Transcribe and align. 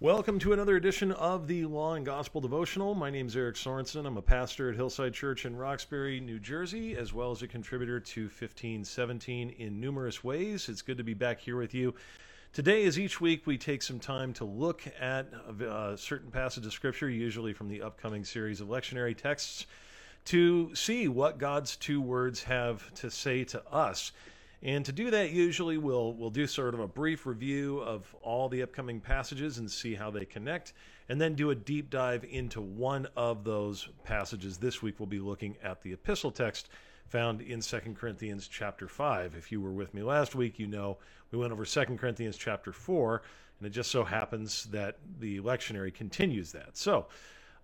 Welcome 0.00 0.38
to 0.40 0.52
another 0.52 0.76
edition 0.76 1.10
of 1.10 1.48
the 1.48 1.64
Law 1.64 1.94
and 1.94 2.06
Gospel 2.06 2.40
Devotional. 2.40 2.94
My 2.94 3.10
name 3.10 3.26
is 3.26 3.36
Eric 3.36 3.56
Sorensen. 3.56 4.06
I'm 4.06 4.16
a 4.16 4.22
pastor 4.22 4.70
at 4.70 4.76
Hillside 4.76 5.12
Church 5.12 5.44
in 5.44 5.56
Roxbury, 5.56 6.20
New 6.20 6.38
Jersey, 6.38 6.96
as 6.96 7.12
well 7.12 7.32
as 7.32 7.42
a 7.42 7.48
contributor 7.48 7.98
to 7.98 8.26
1517 8.26 9.50
in 9.58 9.80
numerous 9.80 10.22
ways. 10.22 10.68
It's 10.68 10.82
good 10.82 10.98
to 10.98 11.02
be 11.02 11.14
back 11.14 11.40
here 11.40 11.56
with 11.56 11.74
you. 11.74 11.96
Today, 12.52 12.86
as 12.86 12.96
each 12.96 13.20
week, 13.20 13.44
we 13.44 13.58
take 13.58 13.82
some 13.82 13.98
time 13.98 14.32
to 14.34 14.44
look 14.44 14.84
at 15.00 15.32
a 15.60 15.96
certain 15.98 16.30
passage 16.30 16.64
of 16.64 16.72
Scripture, 16.72 17.10
usually 17.10 17.52
from 17.52 17.66
the 17.66 17.82
upcoming 17.82 18.24
series 18.24 18.60
of 18.60 18.68
lectionary 18.68 19.16
texts, 19.16 19.66
to 20.26 20.72
see 20.76 21.08
what 21.08 21.38
God's 21.38 21.74
two 21.74 22.00
words 22.00 22.44
have 22.44 22.94
to 22.94 23.10
say 23.10 23.42
to 23.42 23.66
us. 23.66 24.12
And 24.62 24.84
to 24.86 24.92
do 24.92 25.10
that, 25.12 25.30
usually 25.30 25.78
we'll 25.78 26.14
we'll 26.14 26.30
do 26.30 26.46
sort 26.46 26.74
of 26.74 26.80
a 26.80 26.88
brief 26.88 27.26
review 27.26 27.78
of 27.80 28.12
all 28.22 28.48
the 28.48 28.62
upcoming 28.62 29.00
passages 29.00 29.58
and 29.58 29.70
see 29.70 29.94
how 29.94 30.10
they 30.10 30.24
connect, 30.24 30.72
and 31.08 31.20
then 31.20 31.34
do 31.34 31.50
a 31.50 31.54
deep 31.54 31.90
dive 31.90 32.24
into 32.28 32.60
one 32.60 33.06
of 33.16 33.44
those 33.44 33.88
passages. 34.02 34.58
This 34.58 34.82
week 34.82 34.98
we'll 34.98 35.06
be 35.06 35.20
looking 35.20 35.56
at 35.62 35.80
the 35.82 35.92
epistle 35.92 36.32
text 36.32 36.70
found 37.06 37.40
in 37.40 37.60
2 37.60 37.78
Corinthians 37.96 38.48
chapter 38.48 38.88
5. 38.88 39.34
If 39.34 39.50
you 39.50 39.60
were 39.60 39.72
with 39.72 39.94
me 39.94 40.02
last 40.02 40.34
week, 40.34 40.58
you 40.58 40.66
know 40.66 40.98
we 41.30 41.38
went 41.38 41.52
over 41.52 41.64
2 41.64 41.84
Corinthians 41.96 42.36
chapter 42.36 42.72
4, 42.72 43.22
and 43.58 43.66
it 43.66 43.70
just 43.70 43.90
so 43.90 44.04
happens 44.04 44.64
that 44.64 44.98
the 45.20 45.40
lectionary 45.40 45.94
continues 45.94 46.52
that. 46.52 46.76
So, 46.76 47.06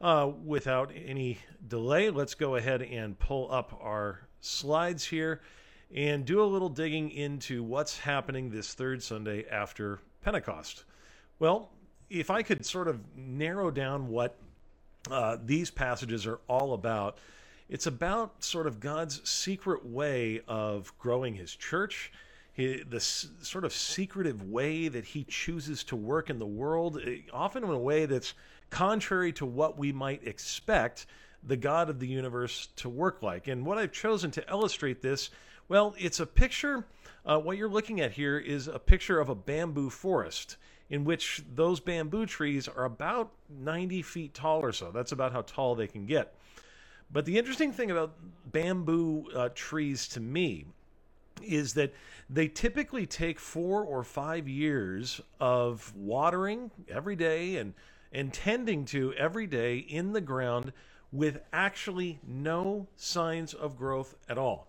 uh, 0.00 0.30
without 0.44 0.92
any 0.94 1.38
delay, 1.66 2.10
let's 2.10 2.34
go 2.34 2.54
ahead 2.54 2.82
and 2.82 3.18
pull 3.18 3.50
up 3.52 3.78
our 3.82 4.28
slides 4.40 5.04
here 5.04 5.40
and 5.94 6.24
do 6.24 6.42
a 6.42 6.44
little 6.44 6.68
digging 6.68 7.10
into 7.10 7.62
what's 7.62 7.98
happening 8.00 8.50
this 8.50 8.74
third 8.74 9.02
Sunday 9.02 9.46
after 9.48 10.00
Pentecost. 10.22 10.84
Well, 11.38 11.70
if 12.10 12.30
I 12.30 12.42
could 12.42 12.66
sort 12.66 12.88
of 12.88 13.00
narrow 13.16 13.70
down 13.70 14.08
what 14.08 14.36
uh, 15.10 15.36
these 15.44 15.70
passages 15.70 16.26
are 16.26 16.40
all 16.48 16.74
about, 16.74 17.18
it's 17.68 17.86
about 17.86 18.42
sort 18.42 18.66
of 18.66 18.80
God's 18.80 19.28
secret 19.28 19.86
way 19.86 20.42
of 20.48 20.92
growing 20.98 21.34
his 21.34 21.54
church, 21.54 22.12
his, 22.52 22.82
the 22.88 23.00
sort 23.00 23.64
of 23.64 23.72
secretive 23.72 24.50
way 24.50 24.88
that 24.88 25.04
he 25.04 25.24
chooses 25.24 25.84
to 25.84 25.96
work 25.96 26.28
in 26.28 26.38
the 26.38 26.46
world, 26.46 27.00
eh, 27.04 27.18
often 27.32 27.62
in 27.62 27.70
a 27.70 27.78
way 27.78 28.06
that's 28.06 28.34
contrary 28.70 29.32
to 29.32 29.46
what 29.46 29.78
we 29.78 29.92
might 29.92 30.26
expect 30.26 31.06
the 31.42 31.56
God 31.56 31.88
of 31.88 32.00
the 32.00 32.06
universe 32.06 32.68
to 32.76 32.88
work 32.88 33.22
like. 33.22 33.48
And 33.48 33.64
what 33.64 33.78
I've 33.78 33.92
chosen 33.92 34.30
to 34.32 34.50
illustrate 34.50 35.02
this 35.02 35.30
well, 35.68 35.94
it's 35.98 36.20
a 36.20 36.26
picture. 36.26 36.84
Uh, 37.24 37.38
what 37.38 37.56
you're 37.56 37.68
looking 37.68 38.00
at 38.00 38.12
here 38.12 38.38
is 38.38 38.68
a 38.68 38.78
picture 38.78 39.20
of 39.20 39.28
a 39.28 39.34
bamboo 39.34 39.90
forest 39.90 40.56
in 40.90 41.04
which 41.04 41.42
those 41.54 41.80
bamboo 41.80 42.26
trees 42.26 42.68
are 42.68 42.84
about 42.84 43.32
90 43.48 44.02
feet 44.02 44.34
tall 44.34 44.60
or 44.60 44.72
so. 44.72 44.90
That's 44.90 45.12
about 45.12 45.32
how 45.32 45.42
tall 45.42 45.74
they 45.74 45.86
can 45.86 46.06
get. 46.06 46.34
But 47.10 47.24
the 47.24 47.38
interesting 47.38 47.72
thing 47.72 47.90
about 47.90 48.14
bamboo 48.50 49.26
uh, 49.34 49.48
trees 49.54 50.08
to 50.08 50.20
me 50.20 50.66
is 51.42 51.74
that 51.74 51.92
they 52.30 52.48
typically 52.48 53.06
take 53.06 53.38
four 53.38 53.82
or 53.82 54.02
five 54.02 54.48
years 54.48 55.20
of 55.40 55.94
watering 55.96 56.70
every 56.88 57.16
day 57.16 57.56
and, 57.56 57.74
and 58.12 58.32
tending 58.32 58.84
to 58.86 59.12
every 59.14 59.46
day 59.46 59.78
in 59.78 60.12
the 60.12 60.20
ground 60.20 60.72
with 61.12 61.40
actually 61.52 62.18
no 62.26 62.86
signs 62.96 63.54
of 63.54 63.76
growth 63.76 64.16
at 64.28 64.38
all. 64.38 64.68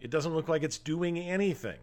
It 0.00 0.10
doesn't 0.10 0.34
look 0.34 0.48
like 0.48 0.62
it's 0.62 0.78
doing 0.78 1.18
anything. 1.18 1.78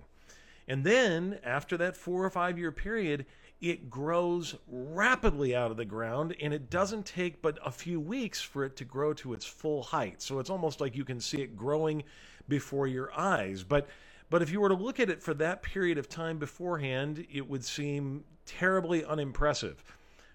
And 0.68 0.84
then, 0.84 1.40
after 1.44 1.78
that 1.78 1.96
four 1.96 2.24
or 2.24 2.30
five 2.30 2.58
year 2.58 2.72
period, 2.72 3.26
it 3.62 3.90
grows 3.90 4.56
rapidly 4.68 5.56
out 5.56 5.72
of 5.72 5.78
the 5.78 5.86
ground, 5.86 6.36
and 6.42 6.54
it 6.54 6.70
doesn't 6.70 7.06
take 7.06 7.42
but 7.42 7.58
a 7.66 7.72
few 7.72 8.00
weeks 8.00 8.42
for 8.42 8.66
it 8.66 8.75
to 8.78 8.86
grow 8.86 9.14
to 9.14 9.34
its 9.34 9.46
full 9.46 9.84
height. 9.84 10.22
So 10.22 10.40
it's 10.40 10.50
almost 10.50 10.81
like 10.81 10.96
you 10.96 11.06
can 11.06 11.20
see 11.20 11.42
it 11.42 11.56
growing 11.56 12.04
before 12.48 12.88
your 12.88 13.14
eyes. 13.18 13.64
But 13.64 13.88
but 14.30 14.42
if 14.42 14.52
you 14.52 14.59
were 14.59 14.70
to 14.70 14.75
look 14.75 15.00
at 15.00 15.09
it 15.09 15.22
for 15.22 15.34
that 15.36 15.62
period 15.62 15.98
of 15.98 16.09
time 16.09 16.40
beforehand, 16.40 17.25
it 17.31 17.48
would 17.48 17.64
seem 17.64 18.24
terribly 18.46 19.06
unimpressive. 19.06 19.84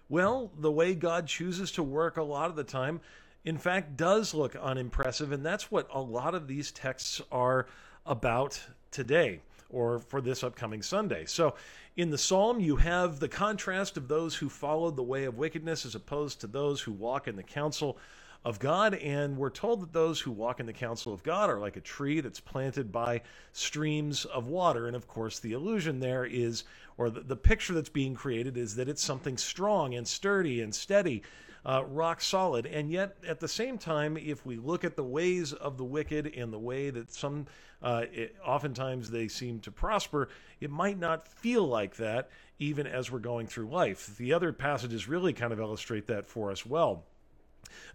Well, 0.07 0.51
the 0.57 0.71
way 0.71 0.95
God 0.95 1.27
chooses 1.27 1.71
to 1.73 1.83
work 1.83 2.17
a 2.17 2.23
lot 2.23 2.49
of 2.49 2.55
the 2.55 2.63
time, 2.63 3.01
in 3.43 3.57
fact, 3.57 3.97
does 3.97 4.33
look 4.33 4.55
unimpressive. 4.55 5.31
And 5.31 5.45
that's 5.45 5.71
what 5.71 5.87
a 5.93 6.01
lot 6.01 6.35
of 6.35 6.47
these 6.47 6.71
texts 6.71 7.21
are 7.31 7.67
about 8.05 8.61
today 8.91 9.41
or 9.69 9.99
for 9.99 10.21
this 10.21 10.43
upcoming 10.43 10.81
Sunday. 10.81 11.25
So 11.25 11.55
in 11.95 12.09
the 12.09 12.17
psalm, 12.17 12.59
you 12.59 12.75
have 12.77 13.19
the 13.19 13.27
contrast 13.27 13.97
of 13.97 14.07
those 14.07 14.35
who 14.35 14.49
followed 14.49 14.95
the 14.95 15.03
way 15.03 15.25
of 15.25 15.37
wickedness 15.37 15.85
as 15.85 15.95
opposed 15.95 16.41
to 16.41 16.47
those 16.47 16.81
who 16.81 16.91
walk 16.91 17.27
in 17.27 17.35
the 17.35 17.43
counsel 17.43 17.97
of 18.43 18.59
God. 18.59 18.95
And 18.95 19.37
we're 19.37 19.49
told 19.49 19.81
that 19.81 19.93
those 19.93 20.19
who 20.19 20.31
walk 20.31 20.59
in 20.59 20.65
the 20.65 20.73
counsel 20.73 21.13
of 21.13 21.23
God 21.23 21.49
are 21.49 21.59
like 21.59 21.77
a 21.77 21.81
tree 21.81 22.21
that's 22.21 22.39
planted 22.39 22.91
by 22.91 23.21
streams 23.53 24.25
of 24.25 24.47
water. 24.47 24.87
And 24.87 24.95
of 24.95 25.07
course, 25.07 25.39
the 25.39 25.53
illusion 25.53 25.99
there 25.99 26.25
is, 26.25 26.63
or 26.97 27.09
the, 27.09 27.21
the 27.21 27.35
picture 27.35 27.73
that's 27.73 27.89
being 27.89 28.15
created 28.15 28.57
is 28.57 28.75
that 28.75 28.89
it's 28.89 29.03
something 29.03 29.37
strong 29.37 29.93
and 29.93 30.07
sturdy 30.07 30.61
and 30.61 30.73
steady 30.73 31.23
uh, 31.65 31.83
rock 31.85 32.21
solid. 32.21 32.65
And 32.65 32.89
yet, 32.89 33.17
at 33.27 33.39
the 33.39 33.47
same 33.47 33.77
time, 33.77 34.17
if 34.17 34.45
we 34.45 34.57
look 34.57 34.83
at 34.83 34.95
the 34.95 35.03
ways 35.03 35.53
of 35.53 35.77
the 35.77 35.83
wicked 35.83 36.33
and 36.35 36.51
the 36.51 36.59
way 36.59 36.89
that 36.89 37.13
some, 37.13 37.47
uh, 37.81 38.05
it, 38.11 38.35
oftentimes 38.45 39.09
they 39.09 39.27
seem 39.27 39.59
to 39.61 39.71
prosper, 39.71 40.29
it 40.59 40.71
might 40.71 40.99
not 40.99 41.27
feel 41.27 41.67
like 41.67 41.95
that 41.97 42.29
even 42.59 42.85
as 42.85 43.11
we're 43.11 43.19
going 43.19 43.47
through 43.47 43.67
life. 43.67 44.15
The 44.17 44.33
other 44.33 44.53
passages 44.53 45.07
really 45.07 45.33
kind 45.33 45.51
of 45.51 45.59
illustrate 45.59 46.07
that 46.07 46.27
for 46.27 46.51
us 46.51 46.65
well. 46.65 47.05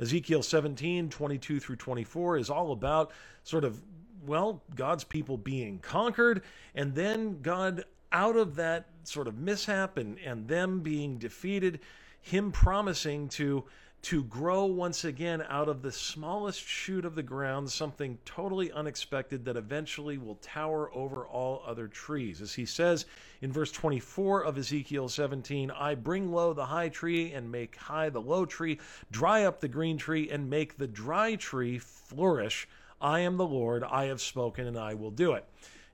Ezekiel 0.01 0.43
17, 0.43 1.09
22 1.09 1.61
through 1.61 1.77
24 1.77 2.39
is 2.39 2.51
all 2.51 2.73
about 2.73 3.13
sort 3.45 3.65
of, 3.65 3.81
well, 4.25 4.63
God's 4.75 5.05
people 5.05 5.37
being 5.37 5.79
conquered, 5.79 6.43
and 6.75 6.95
then 6.95 7.41
God, 7.43 7.85
out 8.11 8.37
of 8.37 8.57
that 8.57 8.87
sort 9.05 9.29
of 9.29 9.39
mishap 9.39 9.99
and, 9.99 10.19
and 10.19 10.49
them 10.49 10.81
being 10.81 11.19
defeated, 11.19 11.81
him 12.27 12.51
promising 12.51 13.29
to 13.29 13.65
to 14.03 14.23
grow 14.25 14.65
once 14.65 15.05
again 15.05 15.43
out 15.49 15.69
of 15.69 15.83
the 15.83 15.91
smallest 15.91 16.65
shoot 16.65 17.05
of 17.05 17.15
the 17.15 17.23
ground 17.23 17.71
something 17.71 18.19
totally 18.25 18.71
unexpected 18.71 19.45
that 19.45 19.57
eventually 19.57 20.19
will 20.19 20.37
tower 20.37 20.95
over 20.95 21.27
all 21.27 21.63
other 21.67 21.89
trees. 21.89 22.41
As 22.41 22.55
he 22.55 22.67
says 22.67 23.07
in 23.43 23.53
verse 23.53 23.73
24 23.73 24.45
of 24.45 24.59
Ezekiel 24.59 25.09
17, 25.09 25.71
I 25.71 25.95
bring 25.95 26.31
low 26.31 26.53
the 26.53 26.67
high 26.67 26.89
tree 26.89 27.33
and 27.33 27.51
make 27.51 27.77
high 27.77 28.11
the 28.11 28.21
low 28.21 28.45
tree, 28.45 28.79
dry 29.11 29.45
up 29.45 29.61
the 29.61 29.69
green 29.69 29.97
tree 29.97 30.29
and 30.31 30.51
make 30.51 30.77
the 30.77 30.87
dry 30.87 31.35
tree 31.37 31.79
flourish. 31.79 32.69
I 33.01 33.21
am 33.21 33.37
the 33.37 33.47
Lord, 33.47 33.83
I 33.83 34.05
have 34.05 34.21
spoken 34.21 34.67
and 34.67 34.79
I 34.79 34.95
will 34.95 35.11
do 35.11 35.33
it. 35.33 35.45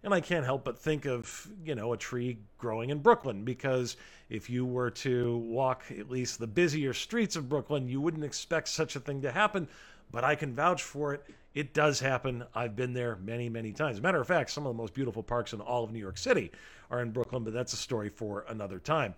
And 0.04 0.12
I 0.12 0.20
can't 0.20 0.44
help 0.44 0.64
but 0.64 0.78
think 0.78 1.06
of, 1.06 1.48
you 1.64 1.74
know, 1.74 1.92
a 1.92 1.96
tree 1.96 2.38
growing 2.58 2.90
in 2.90 2.98
Brooklyn 2.98 3.44
because 3.44 3.96
if 4.28 4.50
you 4.50 4.64
were 4.64 4.90
to 4.90 5.36
walk 5.38 5.84
at 5.96 6.10
least 6.10 6.38
the 6.38 6.46
busier 6.46 6.92
streets 6.92 7.36
of 7.36 7.48
Brooklyn, 7.48 7.88
you 7.88 8.00
wouldn't 8.00 8.24
expect 8.24 8.68
such 8.68 8.96
a 8.96 9.00
thing 9.00 9.22
to 9.22 9.30
happen. 9.30 9.68
But 10.10 10.24
I 10.24 10.34
can 10.34 10.54
vouch 10.54 10.82
for 10.82 11.14
it. 11.14 11.24
It 11.54 11.72
does 11.72 12.00
happen. 12.00 12.44
I've 12.54 12.74
been 12.74 12.94
there 12.94 13.16
many, 13.16 13.48
many 13.48 13.72
times. 13.72 14.00
matter 14.00 14.20
of 14.20 14.26
fact, 14.26 14.50
some 14.50 14.66
of 14.66 14.74
the 14.74 14.82
most 14.82 14.94
beautiful 14.94 15.22
parks 15.22 15.52
in 15.52 15.60
all 15.60 15.84
of 15.84 15.92
New 15.92 15.98
York 15.98 16.18
City 16.18 16.50
are 16.90 17.00
in 17.00 17.12
Brooklyn, 17.12 17.44
but 17.44 17.52
that's 17.52 17.72
a 17.72 17.76
story 17.76 18.08
for 18.08 18.44
another 18.48 18.78
time. 18.78 19.14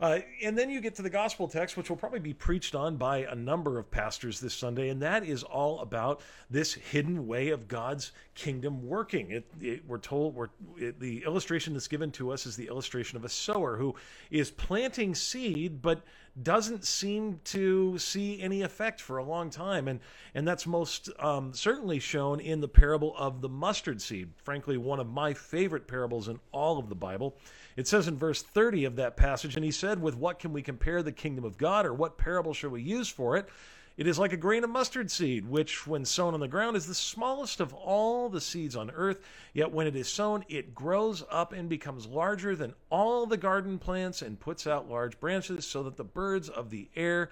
Uh, 0.00 0.20
and 0.42 0.56
then 0.56 0.70
you 0.70 0.80
get 0.80 0.94
to 0.94 1.02
the 1.02 1.10
gospel 1.10 1.46
text, 1.46 1.76
which 1.76 1.90
will 1.90 1.96
probably 1.96 2.20
be 2.20 2.32
preached 2.32 2.74
on 2.74 2.96
by 2.96 3.18
a 3.18 3.34
number 3.34 3.78
of 3.78 3.90
pastors 3.90 4.40
this 4.40 4.54
Sunday, 4.54 4.88
and 4.88 5.02
that 5.02 5.24
is 5.24 5.42
all 5.42 5.80
about 5.80 6.22
this 6.48 6.72
hidden 6.72 7.26
way 7.26 7.50
of 7.50 7.68
God's 7.68 8.12
kingdom 8.34 8.86
working. 8.86 9.30
It, 9.30 9.44
it, 9.60 9.86
we're 9.86 9.98
told 9.98 10.34
we're, 10.34 10.48
it, 10.78 10.98
the 10.98 11.22
illustration 11.24 11.74
that's 11.74 11.86
given 11.86 12.10
to 12.12 12.30
us 12.30 12.46
is 12.46 12.56
the 12.56 12.68
illustration 12.68 13.18
of 13.18 13.26
a 13.26 13.28
sower 13.28 13.76
who 13.76 13.94
is 14.30 14.50
planting 14.50 15.14
seed, 15.14 15.82
but 15.82 16.02
doesn't 16.42 16.84
seem 16.84 17.40
to 17.44 17.98
see 17.98 18.40
any 18.40 18.62
effect 18.62 19.00
for 19.00 19.18
a 19.18 19.24
long 19.24 19.50
time, 19.50 19.88
and 19.88 20.00
and 20.34 20.46
that's 20.46 20.66
most 20.66 21.10
um, 21.18 21.52
certainly 21.52 21.98
shown 21.98 22.40
in 22.40 22.60
the 22.60 22.68
parable 22.68 23.14
of 23.18 23.40
the 23.40 23.48
mustard 23.48 24.00
seed. 24.00 24.30
Frankly, 24.42 24.76
one 24.76 25.00
of 25.00 25.08
my 25.08 25.34
favorite 25.34 25.86
parables 25.88 26.28
in 26.28 26.38
all 26.52 26.78
of 26.78 26.88
the 26.88 26.94
Bible. 26.94 27.36
It 27.76 27.86
says 27.86 28.08
in 28.08 28.16
verse 28.16 28.42
30 28.42 28.84
of 28.84 28.96
that 28.96 29.16
passage, 29.16 29.56
and 29.56 29.64
he 29.64 29.70
said, 29.70 30.02
With 30.02 30.16
what 30.16 30.38
can 30.38 30.52
we 30.52 30.62
compare 30.62 31.02
the 31.02 31.12
kingdom 31.12 31.44
of 31.44 31.58
God, 31.58 31.86
or 31.86 31.94
what 31.94 32.18
parable 32.18 32.54
shall 32.54 32.70
we 32.70 32.82
use 32.82 33.08
for 33.08 33.36
it? 33.36 33.48
It 33.96 34.06
is 34.06 34.18
like 34.18 34.32
a 34.32 34.38
grain 34.38 34.64
of 34.64 34.70
mustard 34.70 35.10
seed, 35.10 35.46
which, 35.46 35.86
when 35.86 36.04
sown 36.04 36.32
on 36.32 36.40
the 36.40 36.48
ground, 36.48 36.76
is 36.76 36.86
the 36.86 36.94
smallest 36.94 37.60
of 37.60 37.74
all 37.74 38.30
the 38.30 38.40
seeds 38.40 38.74
on 38.74 38.90
earth. 38.92 39.20
Yet 39.52 39.72
when 39.72 39.86
it 39.86 39.94
is 39.94 40.08
sown, 40.08 40.44
it 40.48 40.74
grows 40.74 41.22
up 41.30 41.52
and 41.52 41.68
becomes 41.68 42.06
larger 42.06 42.56
than 42.56 42.74
all 42.88 43.26
the 43.26 43.36
garden 43.36 43.78
plants 43.78 44.22
and 44.22 44.40
puts 44.40 44.66
out 44.66 44.88
large 44.88 45.20
branches, 45.20 45.66
so 45.66 45.82
that 45.82 45.96
the 45.96 46.04
birds 46.04 46.48
of 46.48 46.70
the 46.70 46.88
air 46.96 47.28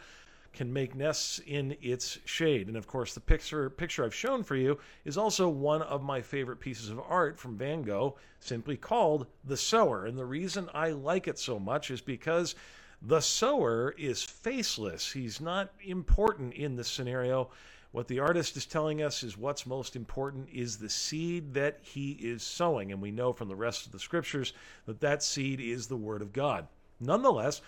can 0.52 0.72
make 0.72 0.94
nests 0.94 1.40
in 1.46 1.76
its 1.80 2.18
shade. 2.24 2.68
And 2.68 2.76
of 2.76 2.86
course, 2.86 3.14
the 3.14 3.20
picture 3.20 3.70
picture 3.70 4.04
I've 4.04 4.14
shown 4.14 4.42
for 4.42 4.56
you 4.56 4.78
is 5.04 5.18
also 5.18 5.48
one 5.48 5.82
of 5.82 6.02
my 6.02 6.20
favorite 6.20 6.60
pieces 6.60 6.90
of 6.90 7.00
art 7.00 7.38
from 7.38 7.56
Van 7.56 7.82
Gogh, 7.82 8.16
simply 8.40 8.76
called 8.76 9.26
The 9.44 9.56
Sower. 9.56 10.06
And 10.06 10.18
the 10.18 10.24
reason 10.24 10.68
I 10.74 10.90
like 10.90 11.28
it 11.28 11.38
so 11.38 11.58
much 11.58 11.90
is 11.90 12.00
because 12.00 12.54
the 13.00 13.20
sower 13.20 13.94
is 13.96 14.22
faceless. 14.22 15.12
He's 15.12 15.40
not 15.40 15.70
important 15.80 16.54
in 16.54 16.74
this 16.74 16.88
scenario. 16.88 17.50
What 17.92 18.08
the 18.08 18.18
artist 18.18 18.56
is 18.56 18.66
telling 18.66 19.02
us 19.02 19.22
is 19.22 19.38
what's 19.38 19.64
most 19.64 19.96
important 19.96 20.48
is 20.52 20.76
the 20.76 20.90
seed 20.90 21.54
that 21.54 21.78
he 21.82 22.12
is 22.12 22.42
sowing. 22.42 22.92
And 22.92 23.00
we 23.00 23.10
know 23.10 23.32
from 23.32 23.48
the 23.48 23.56
rest 23.56 23.86
of 23.86 23.92
the 23.92 23.98
scriptures 23.98 24.52
that 24.86 25.00
that 25.00 25.22
seed 25.22 25.60
is 25.60 25.86
the 25.86 25.96
word 25.96 26.20
of 26.20 26.32
God. 26.32 26.66
Nonetheless, 27.00 27.62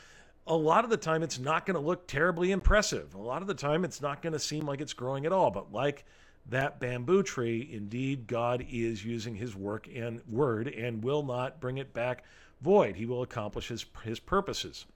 a 0.50 0.56
lot 0.56 0.82
of 0.82 0.90
the 0.90 0.96
time 0.96 1.22
it's 1.22 1.38
not 1.38 1.64
going 1.64 1.76
to 1.76 1.80
look 1.80 2.08
terribly 2.08 2.50
impressive. 2.50 3.14
A 3.14 3.18
lot 3.18 3.40
of 3.40 3.46
the 3.46 3.54
time 3.54 3.84
it's 3.84 4.02
not 4.02 4.20
going 4.20 4.32
to 4.32 4.38
seem 4.38 4.66
like 4.66 4.80
it's 4.80 4.92
growing 4.92 5.24
at 5.24 5.32
all. 5.32 5.52
But 5.52 5.72
like 5.72 6.04
that 6.46 6.80
bamboo 6.80 7.22
tree, 7.22 7.70
indeed, 7.72 8.26
God 8.26 8.66
is 8.68 9.04
using 9.04 9.36
his 9.36 9.54
work 9.54 9.88
and 9.94 10.20
word 10.28 10.66
and 10.66 11.04
will 11.04 11.22
not 11.22 11.60
bring 11.60 11.78
it 11.78 11.92
back 11.92 12.24
void. 12.60 12.96
He 12.96 13.06
will 13.06 13.22
accomplish 13.22 13.68
his, 13.68 13.86
his 14.02 14.18
purposes. 14.18 14.86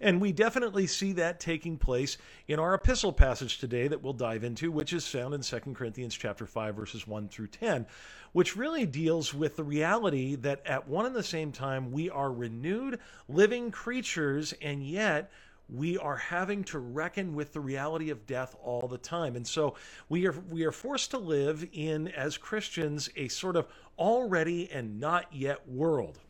And 0.00 0.20
we 0.20 0.32
definitely 0.32 0.86
see 0.86 1.12
that 1.12 1.40
taking 1.40 1.76
place 1.76 2.18
in 2.46 2.58
our 2.58 2.74
epistle 2.74 3.12
passage 3.12 3.58
today 3.58 3.88
that 3.88 4.02
we'll 4.02 4.12
dive 4.12 4.44
into, 4.44 4.70
which 4.70 4.92
is 4.92 5.06
found 5.06 5.34
in 5.34 5.40
2 5.40 5.60
Corinthians 5.74 6.14
chapter 6.14 6.46
5 6.46 6.74
verses 6.74 7.06
1 7.06 7.28
through 7.28 7.48
10, 7.48 7.86
which 8.32 8.56
really 8.56 8.86
deals 8.86 9.34
with 9.34 9.56
the 9.56 9.64
reality 9.64 10.34
that 10.36 10.66
at 10.66 10.88
one 10.88 11.06
and 11.06 11.14
the 11.14 11.22
same 11.22 11.52
time 11.52 11.90
we 11.92 12.10
are 12.10 12.32
renewed 12.32 12.98
living 13.28 13.70
creatures 13.70 14.54
and 14.62 14.86
yet 14.86 15.30
we 15.68 15.98
are 15.98 16.16
having 16.16 16.64
to 16.64 16.78
reckon 16.78 17.34
with 17.34 17.52
the 17.52 17.60
reality 17.60 18.10
of 18.10 18.26
death 18.26 18.56
all 18.62 18.88
the 18.88 18.98
time. 18.98 19.36
And 19.36 19.46
so 19.46 19.74
we 20.08 20.26
are 20.26 20.34
we 20.48 20.64
are 20.64 20.72
forced 20.72 21.10
to 21.10 21.18
live 21.18 21.66
in 21.72 22.08
as 22.08 22.38
Christians 22.38 23.10
a 23.16 23.28
sort 23.28 23.56
of 23.56 23.66
already 23.98 24.70
and 24.70 24.98
not 24.98 25.26
yet 25.32 25.68
world. 25.68 26.20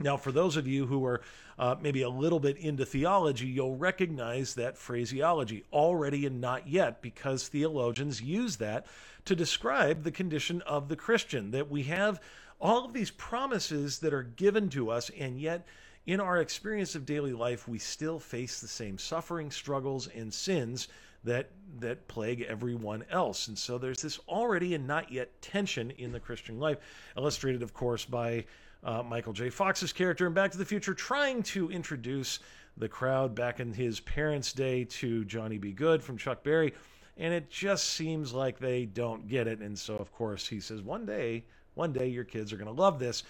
Now, 0.00 0.16
for 0.16 0.32
those 0.32 0.56
of 0.56 0.66
you 0.66 0.86
who 0.86 1.04
are 1.04 1.20
uh, 1.58 1.76
maybe 1.80 2.02
a 2.02 2.08
little 2.08 2.40
bit 2.40 2.56
into 2.56 2.86
theology, 2.86 3.46
you'll 3.46 3.76
recognize 3.76 4.54
that 4.54 4.78
phraseology, 4.78 5.64
already 5.72 6.24
and 6.24 6.40
not 6.40 6.66
yet, 6.66 7.02
because 7.02 7.48
theologians 7.48 8.22
use 8.22 8.56
that 8.56 8.86
to 9.26 9.36
describe 9.36 10.02
the 10.02 10.10
condition 10.10 10.62
of 10.62 10.88
the 10.88 10.96
Christian, 10.96 11.50
that 11.50 11.70
we 11.70 11.82
have 11.84 12.20
all 12.60 12.84
of 12.84 12.94
these 12.94 13.10
promises 13.10 13.98
that 13.98 14.14
are 14.14 14.22
given 14.22 14.70
to 14.70 14.90
us, 14.90 15.10
and 15.10 15.38
yet 15.38 15.66
in 16.06 16.18
our 16.18 16.38
experience 16.38 16.94
of 16.94 17.04
daily 17.04 17.32
life, 17.32 17.68
we 17.68 17.78
still 17.78 18.18
face 18.18 18.60
the 18.60 18.68
same 18.68 18.96
suffering, 18.96 19.50
struggles, 19.50 20.08
and 20.08 20.32
sins 20.32 20.88
that 21.24 21.50
that 21.78 22.08
plague 22.08 22.40
everyone 22.48 23.04
else. 23.10 23.48
And 23.48 23.58
so 23.58 23.76
there's 23.76 24.00
this 24.00 24.18
already 24.26 24.74
and 24.74 24.86
not 24.86 25.12
yet 25.12 25.42
tension 25.42 25.90
in 25.92 26.12
the 26.12 26.20
Christian 26.20 26.58
life, 26.58 26.78
illustrated, 27.16 27.62
of 27.62 27.74
course, 27.74 28.06
by 28.06 28.46
uh, 28.84 29.02
Michael 29.02 29.32
J. 29.32 29.50
Fox's 29.50 29.92
character 29.92 30.26
in 30.26 30.32
Back 30.32 30.50
to 30.52 30.58
the 30.58 30.64
Future 30.64 30.94
trying 30.94 31.42
to 31.44 31.70
introduce 31.70 32.40
the 32.76 32.88
crowd 32.88 33.34
back 33.34 33.60
in 33.60 33.72
his 33.72 34.00
parents' 34.00 34.52
day 34.52 34.84
to 34.84 35.24
Johnny 35.24 35.58
B. 35.58 35.72
Goode 35.72 36.02
from 36.02 36.16
Chuck 36.16 36.42
Berry. 36.42 36.72
And 37.16 37.34
it 37.34 37.50
just 37.50 37.90
seems 37.90 38.32
like 38.32 38.58
they 38.58 38.86
don't 38.86 39.28
get 39.28 39.46
it. 39.46 39.58
And 39.60 39.78
so, 39.78 39.96
of 39.96 40.12
course, 40.12 40.48
he 40.48 40.60
says, 40.60 40.80
one 40.80 41.04
day, 41.04 41.44
one 41.74 41.92
day 41.92 42.08
your 42.08 42.24
kids 42.24 42.52
are 42.52 42.56
going 42.56 42.74
to 42.74 42.80
love 42.80 42.98
this. 42.98 43.24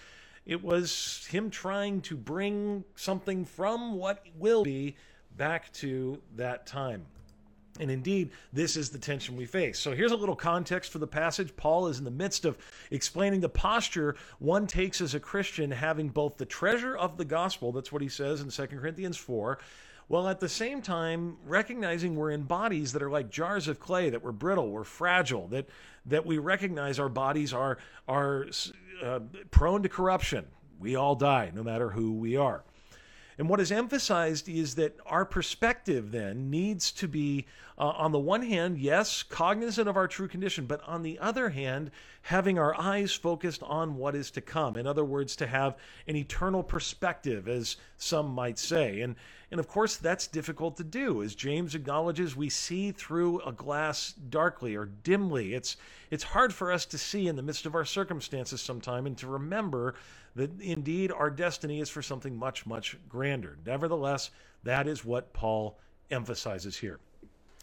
It 0.45 0.63
was 0.63 1.27
him 1.29 1.49
trying 1.49 2.01
to 2.01 2.15
bring 2.15 2.83
something 2.95 3.45
from 3.45 3.95
what 3.97 4.25
will 4.37 4.63
be 4.63 4.95
back 5.37 5.71
to 5.73 6.21
that 6.35 6.65
time. 6.65 7.05
And 7.79 7.89
indeed, 7.89 8.31
this 8.51 8.75
is 8.75 8.89
the 8.89 8.99
tension 8.99 9.35
we 9.37 9.45
face. 9.45 9.79
So 9.79 9.93
here's 9.93 10.11
a 10.11 10.15
little 10.15 10.35
context 10.35 10.91
for 10.91 10.99
the 10.99 11.07
passage. 11.07 11.55
Paul 11.55 11.87
is 11.87 11.99
in 11.99 12.05
the 12.05 12.11
midst 12.11 12.45
of 12.45 12.57
explaining 12.91 13.39
the 13.39 13.49
posture 13.49 14.15
one 14.39 14.67
takes 14.67 14.99
as 14.99 15.15
a 15.15 15.19
Christian, 15.19 15.71
having 15.71 16.09
both 16.09 16.37
the 16.37 16.45
treasure 16.45 16.95
of 16.97 17.17
the 17.17 17.25
gospel, 17.25 17.71
that's 17.71 17.91
what 17.91 18.01
he 18.01 18.09
says 18.09 18.41
in 18.41 18.49
2 18.49 18.77
Corinthians 18.77 19.17
4, 19.17 19.57
while 20.07 20.27
at 20.27 20.41
the 20.41 20.49
same 20.49 20.81
time 20.81 21.37
recognizing 21.45 22.15
we're 22.15 22.31
in 22.31 22.43
bodies 22.43 22.91
that 22.91 23.01
are 23.01 23.09
like 23.09 23.29
jars 23.29 23.69
of 23.69 23.79
clay, 23.79 24.09
that 24.09 24.21
we're 24.21 24.33
brittle, 24.33 24.69
we're 24.69 24.83
fragile, 24.83 25.47
that, 25.47 25.69
that 26.05 26.25
we 26.25 26.37
recognize 26.37 26.99
our 26.99 27.09
bodies 27.09 27.53
are, 27.53 27.77
are 28.07 28.47
uh, 29.01 29.19
prone 29.49 29.81
to 29.83 29.89
corruption. 29.89 30.45
We 30.79 30.95
all 30.95 31.15
die, 31.15 31.51
no 31.55 31.63
matter 31.63 31.89
who 31.89 32.11
we 32.11 32.35
are. 32.35 32.63
And 33.37 33.49
what 33.49 33.59
is 33.59 33.71
emphasized 33.71 34.47
is 34.49 34.75
that 34.75 34.97
our 35.05 35.25
perspective 35.25 36.11
then 36.11 36.49
needs 36.49 36.91
to 36.93 37.07
be, 37.07 37.45
uh, 37.81 37.95
on 37.97 38.11
the 38.11 38.19
one 38.19 38.43
hand, 38.43 38.77
yes, 38.77 39.23
cognizant 39.23 39.89
of 39.89 39.97
our 39.97 40.07
true 40.07 40.27
condition, 40.27 40.67
but 40.67 40.83
on 40.87 41.01
the 41.01 41.17
other 41.17 41.49
hand, 41.49 41.89
having 42.21 42.59
our 42.59 42.79
eyes 42.79 43.11
focused 43.11 43.63
on 43.63 43.95
what 43.95 44.13
is 44.13 44.29
to 44.29 44.39
come. 44.39 44.77
In 44.77 44.85
other 44.85 45.03
words, 45.03 45.35
to 45.37 45.47
have 45.47 45.75
an 46.07 46.15
eternal 46.15 46.61
perspective, 46.61 47.47
as 47.47 47.77
some 47.97 48.29
might 48.29 48.59
say. 48.59 49.01
And, 49.01 49.15
and 49.49 49.59
of 49.59 49.67
course, 49.67 49.95
that's 49.95 50.27
difficult 50.27 50.77
to 50.77 50.83
do. 50.83 51.23
As 51.23 51.33
James 51.33 51.73
acknowledges, 51.73 52.35
we 52.35 52.49
see 52.49 52.91
through 52.91 53.39
a 53.41 53.51
glass 53.51 54.13
darkly 54.29 54.75
or 54.75 54.85
dimly. 54.85 55.55
It's, 55.55 55.75
it's 56.11 56.23
hard 56.23 56.53
for 56.53 56.71
us 56.71 56.85
to 56.85 56.99
see 56.99 57.27
in 57.27 57.35
the 57.35 57.41
midst 57.41 57.65
of 57.65 57.73
our 57.73 57.85
circumstances 57.85 58.61
sometime 58.61 59.07
and 59.07 59.17
to 59.17 59.25
remember 59.25 59.95
that 60.35 60.61
indeed 60.61 61.11
our 61.11 61.31
destiny 61.31 61.81
is 61.81 61.89
for 61.89 62.03
something 62.03 62.37
much, 62.37 62.67
much 62.67 62.95
grander. 63.09 63.57
Nevertheless, 63.65 64.29
that 64.61 64.87
is 64.87 65.03
what 65.03 65.33
Paul 65.33 65.79
emphasizes 66.11 66.77
here. 66.77 66.99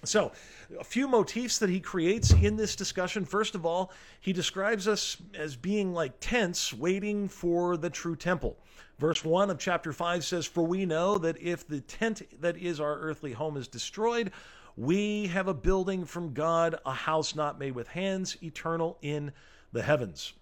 So, 0.05 0.31
a 0.79 0.85
few 0.85 1.09
motifs 1.09 1.59
that 1.59 1.71
he 1.71 1.81
creates 1.81 2.33
in 2.33 2.56
this 2.56 2.77
discussion. 2.77 3.25
First 3.25 3.56
of 3.56 3.67
all, 3.67 3.93
he 4.21 4.33
describes 4.33 4.87
us 4.87 5.17
as 5.35 5.56
being 5.56 5.93
like 5.93 6.12
tents 6.21 6.73
waiting 6.73 7.29
for 7.29 7.77
the 7.77 7.91
true 7.91 8.15
temple. 8.15 8.56
Verse 8.99 9.25
1 9.25 9.50
of 9.50 9.59
chapter 9.59 9.93
5 9.93 10.25
says, 10.25 10.47
For 10.47 10.65
we 10.65 10.87
know 10.87 11.19
that 11.19 11.41
if 11.41 11.67
the 11.67 11.81
tent 11.81 12.23
that 12.41 12.56
is 12.56 12.81
our 12.81 12.97
earthly 12.99 13.33
home 13.33 13.56
is 13.56 13.67
destroyed, 13.67 14.31
we 14.77 15.27
have 15.29 15.49
a 15.49 15.55
building 15.55 16.05
from 16.05 16.33
God, 16.33 16.79
a 16.87 16.93
house 16.93 17.35
not 17.35 17.59
made 17.59 17.73
with 17.73 17.89
hands, 17.89 18.37
eternal 18.43 18.99
in 19.03 19.33
the 19.73 19.83
heavens. 19.83 20.33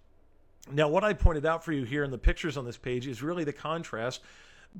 Now, 0.70 0.88
what 0.88 1.04
I 1.04 1.14
pointed 1.14 1.46
out 1.46 1.64
for 1.64 1.72
you 1.72 1.84
here 1.84 2.04
in 2.04 2.10
the 2.10 2.18
pictures 2.18 2.58
on 2.58 2.66
this 2.66 2.76
page 2.76 3.06
is 3.06 3.22
really 3.22 3.44
the 3.44 3.52
contrast 3.52 4.20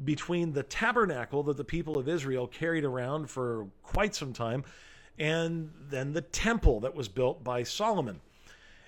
between 0.05 0.53
the 0.53 0.63
tabernacle 0.63 1.43
that 1.45 1.57
the 1.57 1.65
people 1.65 1.99
of 1.99 2.09
Israel 2.09 2.47
carried 2.47 2.85
around 2.85 3.31
for 3.31 3.67
quite 3.83 4.15
some 4.15 4.33
time 4.33 4.65
and 5.19 5.73
then 5.89 6.13
the 6.13 6.21
temple 6.21 6.81
that 6.81 6.95
was 6.95 7.09
built 7.09 7.43
by 7.43 7.63
Solomon. 7.63 8.21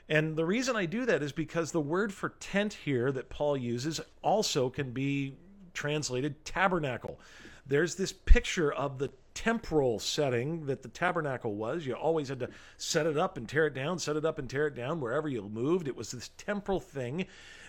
And 0.08 0.36
the 0.36 0.44
reason 0.44 0.76
I 0.76 0.86
do 0.86 1.04
that 1.06 1.22
is 1.22 1.32
because 1.32 1.72
the 1.72 1.80
word 1.80 2.12
for 2.12 2.30
tent 2.40 2.72
here 2.72 3.12
that 3.12 3.28
Paul 3.28 3.56
uses 3.56 4.00
also 4.22 4.70
can 4.70 4.90
be 4.92 5.34
translated 5.74 6.44
tabernacle. 6.44 7.20
There's 7.66 7.94
this 7.94 8.12
picture 8.12 8.72
of 8.72 8.98
the 8.98 9.10
temporal 9.34 9.98
setting 9.98 10.66
that 10.66 10.82
the 10.82 10.88
tabernacle 10.88 11.54
was. 11.54 11.86
You 11.86 11.94
always 11.94 12.28
had 12.28 12.40
to 12.40 12.48
set 12.78 13.06
it 13.06 13.18
up 13.18 13.36
and 13.36 13.48
tear 13.48 13.66
it 13.66 13.74
down, 13.74 13.98
set 13.98 14.16
it 14.16 14.24
up 14.24 14.38
and 14.38 14.48
tear 14.48 14.66
it 14.66 14.74
down 14.74 15.00
wherever 15.00 15.28
you 15.28 15.42
moved. 15.42 15.86
It 15.86 15.96
was 15.96 16.10
this 16.10 16.30
temporal 16.38 16.80
thing 16.80 17.26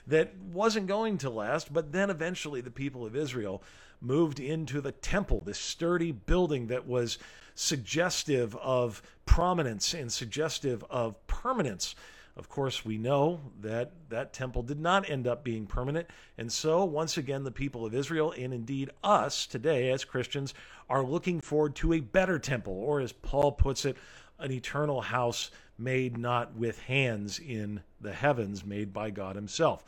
that 0.09 0.35
wasn't 0.51 0.87
going 0.87 1.17
to 1.19 1.29
last, 1.29 1.71
but 1.71 1.91
then 1.91 2.09
eventually 2.09 2.61
the 2.61 2.71
people 2.71 3.05
of 3.05 3.15
Israel 3.15 3.63
moved 4.01 4.39
into 4.39 4.81
the 4.81 4.91
temple, 4.91 5.41
this 5.45 5.59
sturdy 5.59 6.11
building 6.11 6.67
that 6.67 6.87
was 6.87 7.17
suggestive 7.55 8.55
of 8.57 9.01
prominence 9.25 9.93
and 9.93 10.11
suggestive 10.11 10.83
of 10.89 11.15
permanence. 11.27 11.95
Of 12.35 12.47
course, 12.47 12.85
we 12.85 12.97
know 12.97 13.41
that 13.59 13.91
that 14.09 14.31
temple 14.31 14.63
did 14.63 14.79
not 14.79 15.09
end 15.09 15.27
up 15.27 15.43
being 15.43 15.65
permanent. 15.65 16.07
And 16.37 16.49
so, 16.49 16.85
once 16.85 17.17
again, 17.17 17.43
the 17.43 17.51
people 17.51 17.85
of 17.85 17.93
Israel, 17.93 18.33
and 18.37 18.53
indeed 18.53 18.91
us 19.03 19.45
today 19.45 19.91
as 19.91 20.05
Christians, 20.05 20.53
are 20.89 21.03
looking 21.03 21.41
forward 21.41 21.75
to 21.75 21.93
a 21.93 21.99
better 21.99 22.39
temple, 22.39 22.73
or 22.73 23.01
as 23.01 23.11
Paul 23.11 23.51
puts 23.51 23.83
it, 23.83 23.97
an 24.39 24.53
eternal 24.53 25.01
house 25.01 25.51
made 25.79 26.17
not 26.17 26.55
with 26.55 26.79
hands 26.83 27.39
in 27.39 27.81
the 28.01 28.13
heavens, 28.13 28.65
made 28.65 28.93
by 28.93 29.09
God 29.09 29.35
Himself. 29.35 29.83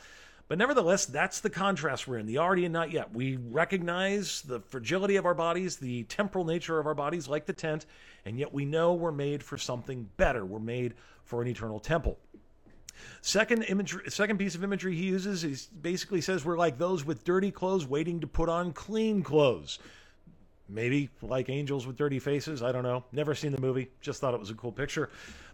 But 0.48 0.58
nevertheless, 0.58 1.06
that's 1.06 1.40
the 1.40 1.50
contrast 1.50 2.08
we're 2.08 2.18
in, 2.18 2.26
the 2.26 2.40
already 2.40 2.66
and 2.66 2.74
not 2.74 2.92
yet. 2.92 3.14
We 3.14 3.38
recognize 3.38 4.42
the 4.42 4.60
fragility 4.60 5.16
of 5.16 5.26
our 5.26 5.34
bodies, 5.34 5.78
the 5.78 6.04
temporal 6.04 6.44
nature 6.44 6.78
of 6.78 6.88
our 6.88 6.94
bodies, 6.94 7.30
like 7.30 7.46
the 7.46 7.54
tent, 7.54 7.86
and 8.26 8.38
yet 8.38 8.54
we 8.54 8.66
know 8.66 8.94
we're 8.94 9.14
made 9.14 9.44
for 9.44 9.58
something 9.58 10.10
better. 10.18 10.46
We're 10.46 10.60
made 10.60 10.96
for 11.24 11.42
an 11.42 11.48
eternal 11.48 11.80
temple. 11.80 12.20
Second 13.22 13.64
imagery, 13.64 14.04
second 14.10 14.40
piece 14.40 14.56
of 14.56 14.64
imagery 14.64 14.96
he 14.96 15.04
uses 15.04 15.46
is 15.46 15.68
basically 15.68 16.20
says 16.20 16.44
we're 16.44 16.58
like 16.58 16.78
those 16.78 17.06
with 17.06 17.24
dirty 17.24 17.52
clothes 17.52 17.88
waiting 17.88 18.20
to 18.20 18.28
put 18.28 18.50
on 18.50 18.74
clean 18.74 19.24
clothes. 19.24 19.80
Maybe 20.70 21.10
like 21.22 21.50
angels 21.50 21.86
with 21.86 21.98
dirty 21.98 22.20
faces. 22.20 22.64
I 22.64 22.72
don't 22.72 22.84
know. 22.84 23.04
Never 23.12 23.36
seen 23.36 23.52
the 23.52 23.62
movie. 23.62 23.92
Just 24.00 24.22
thought 24.22 24.34
it 24.34 24.40
was 24.40 24.52
a 24.52 24.56
cool 24.56 24.72
picture. 24.72 25.10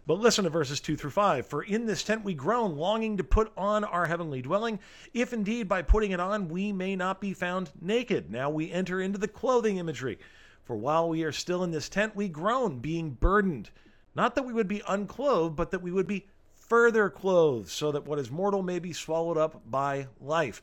But 0.06 0.20
listen 0.20 0.44
to 0.44 0.50
verses 0.50 0.80
2 0.80 0.96
through 0.96 1.10
5. 1.10 1.46
For 1.46 1.62
in 1.62 1.86
this 1.86 2.02
tent 2.02 2.24
we 2.24 2.34
groan, 2.34 2.76
longing 2.76 3.16
to 3.18 3.24
put 3.24 3.52
on 3.56 3.84
our 3.84 4.06
heavenly 4.06 4.40
dwelling, 4.40 4.78
if 5.12 5.32
indeed 5.32 5.68
by 5.68 5.82
putting 5.82 6.12
it 6.12 6.20
on 6.20 6.48
we 6.48 6.72
may 6.72 6.96
not 6.96 7.20
be 7.20 7.34
found 7.34 7.70
naked. 7.80 8.30
Now 8.30 8.48
we 8.48 8.70
enter 8.70 9.00
into 9.00 9.18
the 9.18 9.28
clothing 9.28 9.76
imagery. 9.76 10.18
For 10.64 10.76
while 10.76 11.08
we 11.08 11.24
are 11.24 11.32
still 11.32 11.64
in 11.64 11.70
this 11.70 11.88
tent, 11.88 12.14
we 12.14 12.28
groan, 12.28 12.78
being 12.78 13.10
burdened. 13.10 13.70
Not 14.14 14.34
that 14.34 14.44
we 14.44 14.52
would 14.52 14.68
be 14.68 14.82
unclothed, 14.86 15.56
but 15.56 15.70
that 15.72 15.82
we 15.82 15.92
would 15.92 16.06
be 16.06 16.26
further 16.54 17.08
clothed, 17.08 17.68
so 17.68 17.92
that 17.92 18.04
what 18.04 18.18
is 18.18 18.30
mortal 18.30 18.62
may 18.62 18.78
be 18.78 18.92
swallowed 18.92 19.38
up 19.38 19.62
by 19.70 20.08
life. 20.20 20.60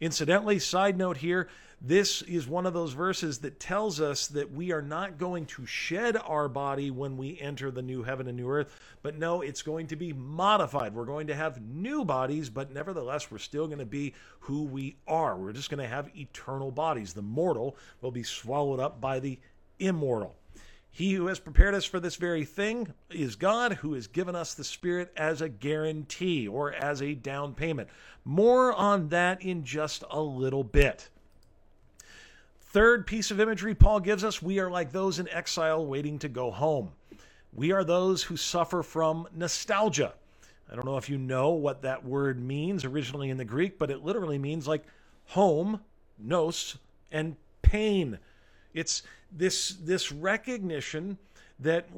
Incidentally, 0.00 0.58
side 0.58 0.96
note 0.96 1.18
here, 1.18 1.48
this 1.82 2.20
is 2.22 2.46
one 2.46 2.66
of 2.66 2.74
those 2.74 2.92
verses 2.92 3.38
that 3.38 3.58
tells 3.58 4.02
us 4.02 4.26
that 4.28 4.52
we 4.52 4.70
are 4.70 4.82
not 4.82 5.16
going 5.16 5.46
to 5.46 5.64
shed 5.64 6.14
our 6.26 6.46
body 6.46 6.90
when 6.90 7.16
we 7.16 7.40
enter 7.40 7.70
the 7.70 7.80
new 7.80 8.02
heaven 8.02 8.28
and 8.28 8.36
new 8.36 8.50
earth, 8.50 8.78
but 9.02 9.16
no, 9.16 9.40
it's 9.40 9.62
going 9.62 9.86
to 9.86 9.96
be 9.96 10.12
modified. 10.12 10.94
We're 10.94 11.06
going 11.06 11.28
to 11.28 11.34
have 11.34 11.62
new 11.62 12.04
bodies, 12.04 12.50
but 12.50 12.70
nevertheless, 12.70 13.30
we're 13.30 13.38
still 13.38 13.66
going 13.66 13.78
to 13.78 13.86
be 13.86 14.12
who 14.40 14.64
we 14.64 14.96
are. 15.08 15.38
We're 15.38 15.54
just 15.54 15.70
going 15.70 15.82
to 15.82 15.88
have 15.88 16.14
eternal 16.14 16.70
bodies. 16.70 17.14
The 17.14 17.22
mortal 17.22 17.78
will 18.02 18.10
be 18.10 18.24
swallowed 18.24 18.80
up 18.80 19.00
by 19.00 19.18
the 19.18 19.38
immortal. 19.78 20.36
He 20.90 21.14
who 21.14 21.28
has 21.28 21.38
prepared 21.38 21.74
us 21.74 21.86
for 21.86 21.98
this 21.98 22.16
very 22.16 22.44
thing 22.44 22.92
is 23.08 23.36
God, 23.36 23.74
who 23.74 23.94
has 23.94 24.06
given 24.06 24.36
us 24.36 24.52
the 24.52 24.64
Spirit 24.64 25.12
as 25.16 25.40
a 25.40 25.48
guarantee 25.48 26.46
or 26.46 26.74
as 26.74 27.00
a 27.00 27.14
down 27.14 27.54
payment. 27.54 27.88
More 28.24 28.74
on 28.74 29.08
that 29.08 29.40
in 29.40 29.64
just 29.64 30.04
a 30.10 30.20
little 30.20 30.64
bit. 30.64 31.08
Third 32.72 33.04
piece 33.04 33.32
of 33.32 33.40
imagery 33.40 33.74
Paul 33.74 33.98
gives 33.98 34.22
us 34.22 34.40
we 34.40 34.60
are 34.60 34.70
like 34.70 34.92
those 34.92 35.18
in 35.18 35.28
exile 35.30 35.84
waiting 35.84 36.20
to 36.20 36.28
go 36.28 36.52
home. 36.52 36.92
We 37.52 37.72
are 37.72 37.82
those 37.82 38.22
who 38.22 38.36
suffer 38.36 38.84
from 38.84 39.26
nostalgia. 39.34 40.14
I 40.70 40.76
don't 40.76 40.84
know 40.84 40.96
if 40.96 41.10
you 41.10 41.18
know 41.18 41.50
what 41.50 41.82
that 41.82 42.04
word 42.04 42.40
means 42.40 42.84
originally 42.84 43.28
in 43.28 43.38
the 43.38 43.44
Greek, 43.44 43.76
but 43.76 43.90
it 43.90 44.04
literally 44.04 44.38
means 44.38 44.68
like 44.68 44.84
home, 45.26 45.80
nos, 46.16 46.78
and 47.10 47.34
pain. 47.62 48.20
It's 48.72 49.02
this 49.32 49.70
this 49.70 50.12
recognition 50.12 51.18
that 51.58 51.88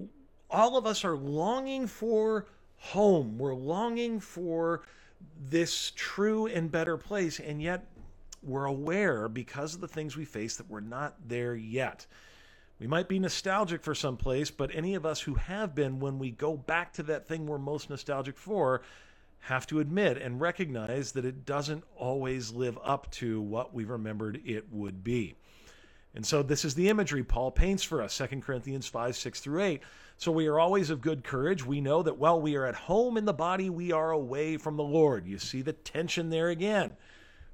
all 0.51 0.79
of 0.79 0.87
us 0.87 1.05
are 1.05 1.17
longing 1.17 1.87
for 1.87 2.47
home. 2.79 3.37
We're 3.37 3.55
longing 3.55 4.21
for 4.21 4.85
this 5.51 5.93
true 5.95 6.47
and 6.47 6.73
better 6.73 6.97
place, 6.97 7.41
and 7.41 7.61
yet 7.61 7.87
we're 8.43 8.65
aware 8.65 9.29
because 9.29 9.75
of 9.75 9.81
the 9.81 9.89
things 9.89 10.17
we 10.17 10.25
face 10.25 10.57
that 10.57 10.69
we're 10.69 10.81
not 10.81 11.17
there 11.29 11.55
yet. 11.55 12.07
We 12.79 12.87
might 12.87 13.09
be 13.09 13.19
nostalgic 13.19 13.83
for 13.83 13.95
some 13.95 14.17
place, 14.17 14.51
but 14.51 14.75
any 14.75 14.95
of 14.95 15.07
us 15.07 15.21
who 15.21 15.35
have 15.35 15.75
been, 15.75 16.01
when 16.01 16.19
we 16.19 16.31
go 16.31 16.57
back 16.57 16.93
to 16.95 17.03
that 17.05 17.29
thing 17.29 17.47
we're 17.47 17.59
most 17.59 17.91
nostalgic 17.91 18.37
for, 18.37 18.83
have 19.41 19.67
to 19.69 19.81
admit 19.81 20.19
and 20.19 20.41
recognize 20.41 21.13
that 21.13 21.25
it 21.25 21.45
doesn't 21.45 21.85
always 21.97 22.53
live 22.53 22.79
up 22.83 23.11
to 23.13 23.41
what 23.41 23.75
we 23.75 23.85
remembered 23.85 24.41
it 24.45 24.73
would 24.73 25.05
be. 25.05 25.35
And 26.15 26.27
so 26.27 26.43
this 26.43 26.65
is 26.65 26.75
the 26.75 26.89
imagery 26.89 27.23
Paul 27.23 27.51
paints 27.51 27.83
for 27.83 28.03
us, 28.03 28.19
2 28.19 28.41
Corinthians 28.41 28.87
5, 28.87 29.17
6 29.17 29.41
through 29.41 29.63
8. 29.63 29.83
So 30.17 30.31
we 30.31 30.47
are 30.47 30.61
always 30.61 30.91
of 30.91 31.01
good 31.01 31.25
courage. 31.25 31.65
We 31.65 31.81
know 31.81 32.03
that 32.03 32.19
while 32.19 32.41
we 32.41 32.55
are 32.55 32.67
at 32.67 32.75
home 32.75 33.17
in 33.17 33.25
the 33.25 33.33
body, 33.33 33.71
we 33.71 33.93
are 33.93 34.11
away 34.11 34.57
from 34.57 34.77
the 34.77 34.83
Lord. 34.83 35.27
You 35.27 35.39
see 35.39 35.63
the 35.63 35.73
tension 35.73 36.31
there 36.31 36.51
again. 36.51 36.93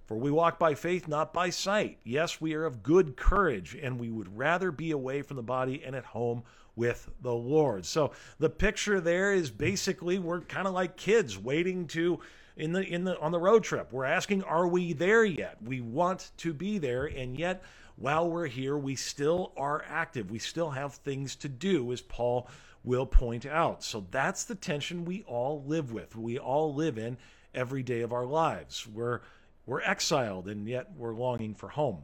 For 0.08 0.16
we 0.16 0.30
walk 0.30 0.58
by 0.58 0.74
faith, 0.74 1.06
not 1.06 1.34
by 1.34 1.50
sight. 1.50 1.98
Yes, 2.02 2.40
we 2.40 2.54
are 2.54 2.64
of 2.64 2.82
good 2.82 3.14
courage, 3.14 3.76
and 3.80 4.00
we 4.00 4.08
would 4.08 4.38
rather 4.38 4.72
be 4.72 4.90
away 4.90 5.20
from 5.20 5.36
the 5.36 5.42
body 5.42 5.82
and 5.84 5.94
at 5.94 6.06
home 6.06 6.44
with 6.74 7.10
the 7.20 7.34
Lord. 7.34 7.84
So 7.84 8.12
the 8.38 8.48
picture 8.48 9.02
there 9.02 9.34
is 9.34 9.50
basically 9.50 10.18
we're 10.18 10.40
kind 10.40 10.66
of 10.66 10.72
like 10.72 10.96
kids 10.96 11.38
waiting 11.38 11.86
to 11.88 12.20
in 12.56 12.72
the 12.72 12.82
in 12.82 13.04
the 13.04 13.20
on 13.20 13.32
the 13.32 13.38
road 13.38 13.64
trip. 13.64 13.92
We're 13.92 14.06
asking, 14.06 14.44
are 14.44 14.66
we 14.66 14.94
there 14.94 15.26
yet? 15.26 15.58
We 15.62 15.82
want 15.82 16.30
to 16.38 16.54
be 16.54 16.78
there, 16.78 17.04
and 17.04 17.38
yet 17.38 17.62
while 17.96 18.30
we're 18.30 18.46
here, 18.46 18.78
we 18.78 18.96
still 18.96 19.52
are 19.58 19.84
active. 19.86 20.30
We 20.30 20.38
still 20.38 20.70
have 20.70 20.94
things 20.94 21.36
to 21.36 21.50
do, 21.50 21.92
as 21.92 22.00
Paul 22.00 22.48
will 22.82 23.06
point 23.06 23.44
out. 23.44 23.84
So 23.84 24.06
that's 24.10 24.44
the 24.44 24.54
tension 24.54 25.04
we 25.04 25.22
all 25.24 25.64
live 25.66 25.92
with. 25.92 26.16
We 26.16 26.38
all 26.38 26.72
live 26.72 26.96
in 26.96 27.18
every 27.54 27.82
day 27.82 28.00
of 28.00 28.12
our 28.12 28.24
lives. 28.24 28.86
We're 28.86 29.20
we're 29.68 29.82
exiled 29.82 30.48
and 30.48 30.66
yet 30.66 30.88
we're 30.96 31.14
longing 31.14 31.54
for 31.54 31.68
home. 31.68 32.02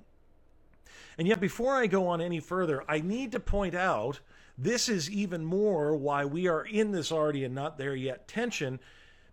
And 1.16 1.26
yet, 1.26 1.40
before 1.40 1.75
I 1.75 1.87
go 1.87 2.06
on 2.09 2.21
any 2.21 2.38
further, 2.38 2.85
I 2.87 3.00
need 3.00 3.33
to 3.33 3.40
point 3.40 3.75
out 3.75 4.21
this 4.59 4.88
is 4.88 5.11
even 5.11 5.44
more 5.44 5.97
why 5.97 6.26
we 6.26 6.47
are 6.47 6.66
in 6.66 6.92
this 6.92 7.11
already 7.11 7.42
and 7.42 7.54
not 7.54 7.78
there 7.78 7.94
yet 7.94 8.28
tension, 8.28 8.80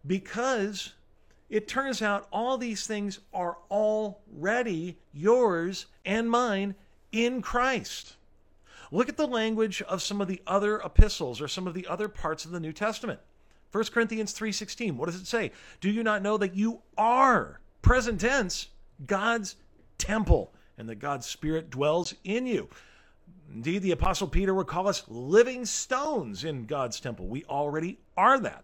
because 0.08 0.94
it 1.50 1.68
turns 1.68 2.02
out 2.02 2.28
all 2.32 2.58
these 2.58 2.88
things 2.88 3.20
are 3.34 3.58
already 3.70 4.98
yours 5.12 5.88
and 6.06 6.30
mine 6.30 6.76
in 7.12 7.42
Christ. 7.42 8.16
Look 8.92 9.10
at 9.10 9.18
the 9.18 9.28
language 9.28 9.82
of 9.84 10.02
some 10.02 10.22
of 10.22 10.30
the 10.30 10.42
other 10.48 10.80
epistles 10.80 11.42
or 11.42 11.50
some 11.50 11.68
of 11.68 11.74
the 11.74 11.88
other 11.88 12.08
parts 12.08 12.46
of 12.46 12.52
the 12.52 12.60
New 12.60 12.74
Testament. 12.74 13.20
1 13.72 13.84
Corinthians 13.92 14.34
3:16, 14.34 14.96
what 14.96 15.08
does 15.08 15.20
it 15.20 15.28
say? 15.28 15.52
Do 15.82 15.90
you 15.90 16.04
not 16.04 16.22
know 16.22 16.38
that 16.38 16.56
you 16.56 16.82
are 16.98 17.60
present 17.92 18.22
tense 18.22 18.70
God's 19.06 19.58
temple 19.98 20.54
and 20.78 20.88
that 20.88 20.96
God's 20.96 21.26
spirit 21.26 21.70
dwells 21.70 22.14
in 22.24 22.46
you? 22.46 22.70
Indeed, 23.54 23.82
the 23.82 23.92
apostle 23.92 24.30
Peter 24.30 24.54
would 24.54 24.68
call 24.68 24.88
us 24.88 25.04
living 25.10 25.66
stones 25.66 26.46
in 26.46 26.68
God's 26.68 27.02
temple. 27.02 27.28
We 27.28 27.44
already 27.44 28.00
are 28.16 28.40
that. 28.40 28.64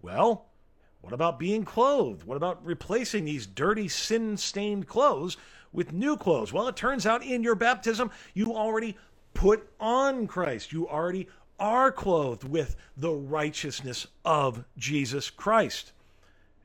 Well, 0.00 0.46
what 1.00 1.12
about 1.12 1.40
being 1.40 1.64
clothed? 1.64 2.22
What 2.22 2.36
about 2.36 2.64
replacing 2.64 3.24
these 3.24 3.48
dirty, 3.48 3.88
sin 3.88 4.36
stained 4.36 4.86
clothes 4.86 5.36
with 5.72 5.92
new 5.92 6.16
clothes? 6.16 6.52
Well, 6.52 6.68
it 6.68 6.76
turns 6.76 7.06
out 7.06 7.24
in 7.24 7.42
your 7.42 7.56
baptism, 7.56 8.12
you 8.32 8.54
already 8.54 8.96
put 9.34 9.68
on 9.80 10.28
Christ. 10.28 10.72
You 10.72 10.88
already 10.88 11.26
are 11.58 11.90
clothed 11.90 12.44
with 12.44 12.76
the 12.96 13.10
righteousness 13.10 14.06
of 14.24 14.64
Jesus 14.78 15.30
Christ. 15.30 15.90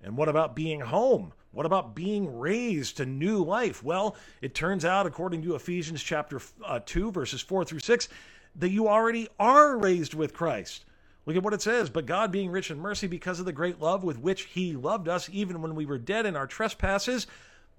And 0.03 0.15
what 0.15 0.29
about 0.29 0.55
being 0.55 0.81
home? 0.81 1.34
What 1.55 1.65
about 1.65 1.95
being 1.95 2.38
raised 2.38 2.97
to 2.97 3.05
new 3.05 3.41
life? 3.41 3.81
Well, 3.81 4.17
it 4.41 4.53
turns 4.53 4.83
out, 4.83 5.05
according 5.05 5.41
to 5.43 5.55
Ephesians 5.55 6.03
chapter 6.03 6.41
uh, 6.65 6.81
2, 6.85 7.13
verses 7.13 7.39
4 7.39 7.63
through 7.63 7.79
6, 7.79 8.09
that 8.57 8.71
you 8.71 8.89
already 8.89 9.29
are 9.39 9.77
raised 9.77 10.13
with 10.13 10.33
Christ. 10.33 10.83
Look 11.25 11.38
at 11.38 11.43
what 11.43 11.53
it 11.53 11.62
says. 11.62 11.89
But 11.89 12.07
God, 12.07 12.29
being 12.29 12.51
rich 12.51 12.71
in 12.71 12.79
mercy, 12.79 13.07
because 13.07 13.39
of 13.39 13.45
the 13.45 13.53
great 13.53 13.79
love 13.79 14.03
with 14.03 14.19
which 14.19 14.43
He 14.43 14.75
loved 14.75 15.07
us, 15.07 15.29
even 15.31 15.62
when 15.62 15.75
we 15.75 15.85
were 15.85 15.97
dead 15.97 16.25
in 16.25 16.35
our 16.35 16.45
trespasses, 16.45 17.25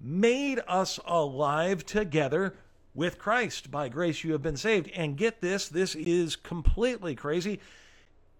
made 0.01 0.59
us 0.67 0.99
alive 1.05 1.85
together 1.85 2.55
with 2.95 3.19
Christ. 3.19 3.69
By 3.69 3.89
grace 3.89 4.23
you 4.23 4.31
have 4.31 4.41
been 4.41 4.57
saved. 4.57 4.89
And 4.95 5.15
get 5.15 5.39
this 5.39 5.69
this 5.69 5.93
is 5.93 6.35
completely 6.35 7.13
crazy. 7.13 7.59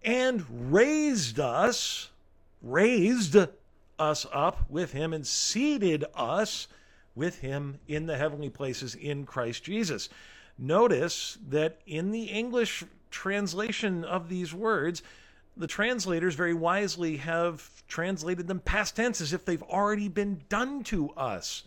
And 0.02 0.72
raised 0.72 1.38
us, 1.38 2.10
raised 2.60 3.36
us 3.98 4.26
up 4.32 4.68
with 4.70 4.92
Him, 4.92 5.12
and 5.12 5.26
seated 5.26 6.04
us 6.14 6.68
with 7.14 7.40
Him 7.40 7.78
in 7.88 8.06
the 8.06 8.16
heavenly 8.16 8.50
places 8.50 8.94
in 8.94 9.24
Christ 9.26 9.64
Jesus. 9.64 10.08
Notice 10.58 11.38
that 11.48 11.80
in 11.86 12.10
the 12.10 12.24
English 12.24 12.84
translation 13.10 14.04
of 14.04 14.28
these 14.28 14.52
words, 14.52 15.02
the 15.56 15.66
translators 15.66 16.34
very 16.34 16.54
wisely 16.54 17.16
have 17.16 17.68
translated 17.88 18.46
them 18.46 18.60
past 18.60 18.96
tense 18.96 19.20
as 19.20 19.32
if 19.32 19.44
they've 19.44 19.62
already 19.62 20.08
been 20.08 20.40
done 20.48 20.84
to 20.84 21.10
us. 21.10 21.64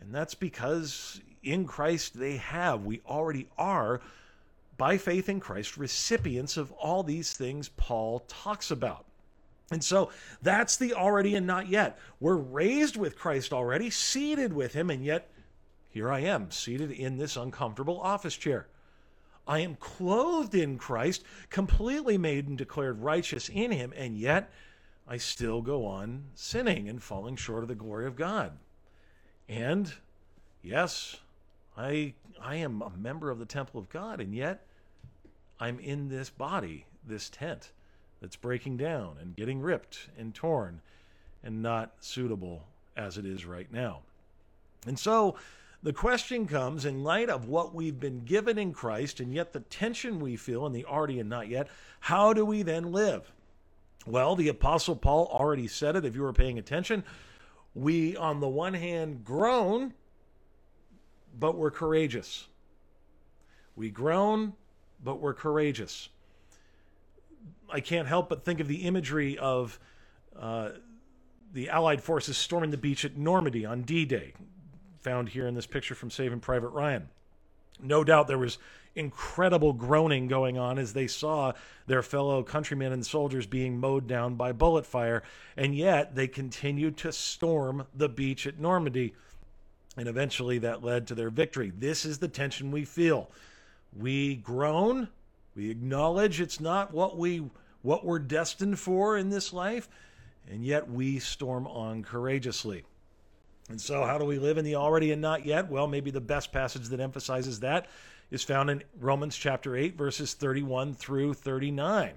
And 0.00 0.12
that's 0.12 0.34
because 0.34 1.20
in 1.42 1.66
Christ 1.66 2.18
they 2.18 2.36
have. 2.38 2.84
We 2.84 3.00
already 3.06 3.48
are, 3.56 4.00
by 4.76 4.98
faith 4.98 5.28
in 5.28 5.38
Christ, 5.38 5.76
recipients 5.76 6.56
of 6.56 6.72
all 6.72 7.02
these 7.02 7.32
things 7.32 7.68
Paul 7.68 8.20
talks 8.26 8.70
about. 8.70 9.04
And 9.72 9.82
so 9.82 10.10
that's 10.40 10.76
the 10.76 10.94
already 10.94 11.34
and 11.34 11.46
not 11.46 11.68
yet. 11.68 11.98
We're 12.20 12.36
raised 12.36 12.96
with 12.96 13.18
Christ 13.18 13.52
already, 13.52 13.90
seated 13.90 14.52
with 14.52 14.74
him, 14.74 14.90
and 14.90 15.04
yet 15.04 15.30
here 15.90 16.10
I 16.10 16.20
am, 16.20 16.50
seated 16.50 16.90
in 16.90 17.18
this 17.18 17.36
uncomfortable 17.36 18.00
office 18.00 18.36
chair. 18.36 18.66
I 19.46 19.58
am 19.58 19.76
clothed 19.76 20.54
in 20.54 20.78
Christ, 20.78 21.24
completely 21.50 22.16
made 22.16 22.48
and 22.48 22.56
declared 22.56 23.02
righteous 23.02 23.48
in 23.48 23.72
him, 23.72 23.92
and 23.96 24.16
yet 24.16 24.50
I 25.06 25.16
still 25.16 25.60
go 25.62 25.84
on 25.84 26.24
sinning 26.34 26.88
and 26.88 27.02
falling 27.02 27.36
short 27.36 27.62
of 27.62 27.68
the 27.68 27.74
glory 27.74 28.06
of 28.06 28.16
God. 28.16 28.52
And 29.48 29.92
yes, 30.62 31.16
I 31.76 32.14
I 32.40 32.56
am 32.56 32.82
a 32.82 32.90
member 32.96 33.30
of 33.30 33.38
the 33.38 33.46
temple 33.46 33.80
of 33.80 33.88
God, 33.88 34.20
and 34.20 34.34
yet 34.34 34.66
I'm 35.60 35.78
in 35.78 36.08
this 36.08 36.30
body, 36.30 36.86
this 37.04 37.28
tent 37.28 37.72
that's 38.22 38.36
breaking 38.36 38.76
down 38.76 39.16
and 39.20 39.36
getting 39.36 39.60
ripped 39.60 40.08
and 40.16 40.32
torn 40.32 40.80
and 41.42 41.60
not 41.60 41.92
suitable 41.98 42.62
as 42.96 43.18
it 43.18 43.26
is 43.26 43.44
right 43.44 43.70
now. 43.72 43.98
And 44.86 44.96
so 44.96 45.36
the 45.82 45.92
question 45.92 46.46
comes 46.46 46.84
in 46.84 47.02
light 47.02 47.28
of 47.28 47.48
what 47.48 47.74
we've 47.74 47.98
been 47.98 48.24
given 48.24 48.58
in 48.58 48.72
Christ 48.72 49.18
and 49.18 49.34
yet 49.34 49.52
the 49.52 49.60
tension 49.60 50.20
we 50.20 50.36
feel 50.36 50.64
in 50.66 50.72
the 50.72 50.84
already 50.84 51.18
and 51.18 51.28
not 51.28 51.48
yet, 51.48 51.66
how 51.98 52.32
do 52.32 52.46
we 52.46 52.62
then 52.62 52.92
live? 52.92 53.32
Well, 54.06 54.36
the 54.36 54.48
Apostle 54.48 54.94
Paul 54.94 55.26
already 55.26 55.66
said 55.66 55.96
it 55.96 56.04
if 56.04 56.14
you 56.14 56.22
were 56.22 56.32
paying 56.32 56.58
attention. 56.58 57.02
We, 57.74 58.16
on 58.16 58.38
the 58.38 58.48
one 58.48 58.74
hand, 58.74 59.24
groan, 59.24 59.94
but 61.38 61.56
we're 61.56 61.70
courageous. 61.72 62.46
We 63.74 63.90
groan, 63.90 64.52
but 65.02 65.20
we're 65.20 65.34
courageous. 65.34 66.08
I 67.72 67.80
can't 67.80 68.06
help 68.06 68.28
but 68.28 68.44
think 68.44 68.60
of 68.60 68.68
the 68.68 68.82
imagery 68.84 69.38
of 69.38 69.80
uh, 70.38 70.70
the 71.52 71.68
Allied 71.70 72.02
forces 72.02 72.36
storming 72.36 72.70
the 72.70 72.76
beach 72.76 73.04
at 73.04 73.16
Normandy 73.16 73.64
on 73.64 73.82
D 73.82 74.04
Day, 74.04 74.34
found 75.00 75.30
here 75.30 75.46
in 75.46 75.54
this 75.54 75.66
picture 75.66 75.94
from 75.94 76.10
Saving 76.10 76.40
Private 76.40 76.68
Ryan. 76.68 77.08
No 77.80 78.04
doubt 78.04 78.28
there 78.28 78.38
was 78.38 78.58
incredible 78.94 79.72
groaning 79.72 80.28
going 80.28 80.58
on 80.58 80.78
as 80.78 80.92
they 80.92 81.06
saw 81.06 81.52
their 81.86 82.02
fellow 82.02 82.42
countrymen 82.42 82.92
and 82.92 83.04
soldiers 83.04 83.46
being 83.46 83.80
mowed 83.80 84.06
down 84.06 84.34
by 84.34 84.52
bullet 84.52 84.84
fire, 84.84 85.22
and 85.56 85.74
yet 85.74 86.14
they 86.14 86.28
continued 86.28 86.96
to 86.98 87.10
storm 87.10 87.86
the 87.94 88.08
beach 88.08 88.46
at 88.46 88.58
Normandy. 88.58 89.14
And 89.96 90.08
eventually 90.08 90.58
that 90.58 90.84
led 90.84 91.06
to 91.06 91.14
their 91.14 91.30
victory. 91.30 91.70
This 91.76 92.04
is 92.04 92.18
the 92.18 92.28
tension 92.28 92.70
we 92.70 92.84
feel. 92.84 93.30
We 93.94 94.36
groan, 94.36 95.08
we 95.54 95.70
acknowledge 95.70 96.40
it's 96.40 96.60
not 96.60 96.94
what 96.94 97.18
we 97.18 97.50
what 97.82 98.04
we're 98.04 98.18
destined 98.18 98.78
for 98.78 99.16
in 99.16 99.30
this 99.30 99.52
life, 99.52 99.88
and 100.50 100.64
yet 100.64 100.90
we 100.90 101.18
storm 101.18 101.66
on 101.66 102.02
courageously. 102.02 102.84
And 103.68 103.80
so, 103.80 104.04
how 104.04 104.18
do 104.18 104.24
we 104.24 104.38
live 104.38 104.58
in 104.58 104.64
the 104.64 104.76
already 104.76 105.12
and 105.12 105.22
not 105.22 105.46
yet? 105.46 105.70
Well, 105.70 105.86
maybe 105.86 106.10
the 106.10 106.20
best 106.20 106.52
passage 106.52 106.88
that 106.88 107.00
emphasizes 107.00 107.60
that 107.60 107.86
is 108.30 108.42
found 108.42 108.70
in 108.70 108.82
Romans 108.98 109.36
chapter 109.36 109.76
8, 109.76 109.96
verses 109.96 110.34
31 110.34 110.94
through 110.94 111.34
39. 111.34 112.14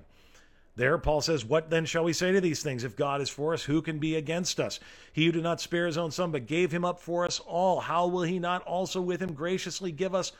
There, 0.78 0.98
Paul 0.98 1.22
says, 1.22 1.46
What 1.46 1.70
then 1.70 1.86
shall 1.86 2.04
we 2.04 2.14
say 2.14 2.32
to 2.32 2.42
these 2.42 2.62
things? 2.62 2.84
If 2.84 2.98
God 2.98 3.22
is 3.22 3.30
for 3.30 3.54
us, 3.54 3.64
who 3.64 3.82
can 3.82 4.00
be 4.00 4.16
against 4.16 4.60
us? 4.60 4.80
He 5.14 5.26
who 5.26 5.32
did 5.32 5.44
not 5.44 5.62
spare 5.62 5.86
his 5.86 5.98
own 5.98 6.12
son, 6.12 6.32
but 6.32 6.48
gave 6.48 6.72
him 6.72 6.84
up 6.84 7.00
for 7.00 7.26
us 7.26 7.40
all, 7.40 7.80
how 7.80 8.08
will 8.08 8.24
he 8.24 8.40
not 8.40 8.64
also 8.64 9.02
with 9.02 9.22
him 9.22 9.34
graciously 9.34 9.92
give 9.92 10.14
us 10.14 10.34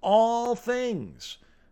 all 0.00 0.54
things? 0.54 1.38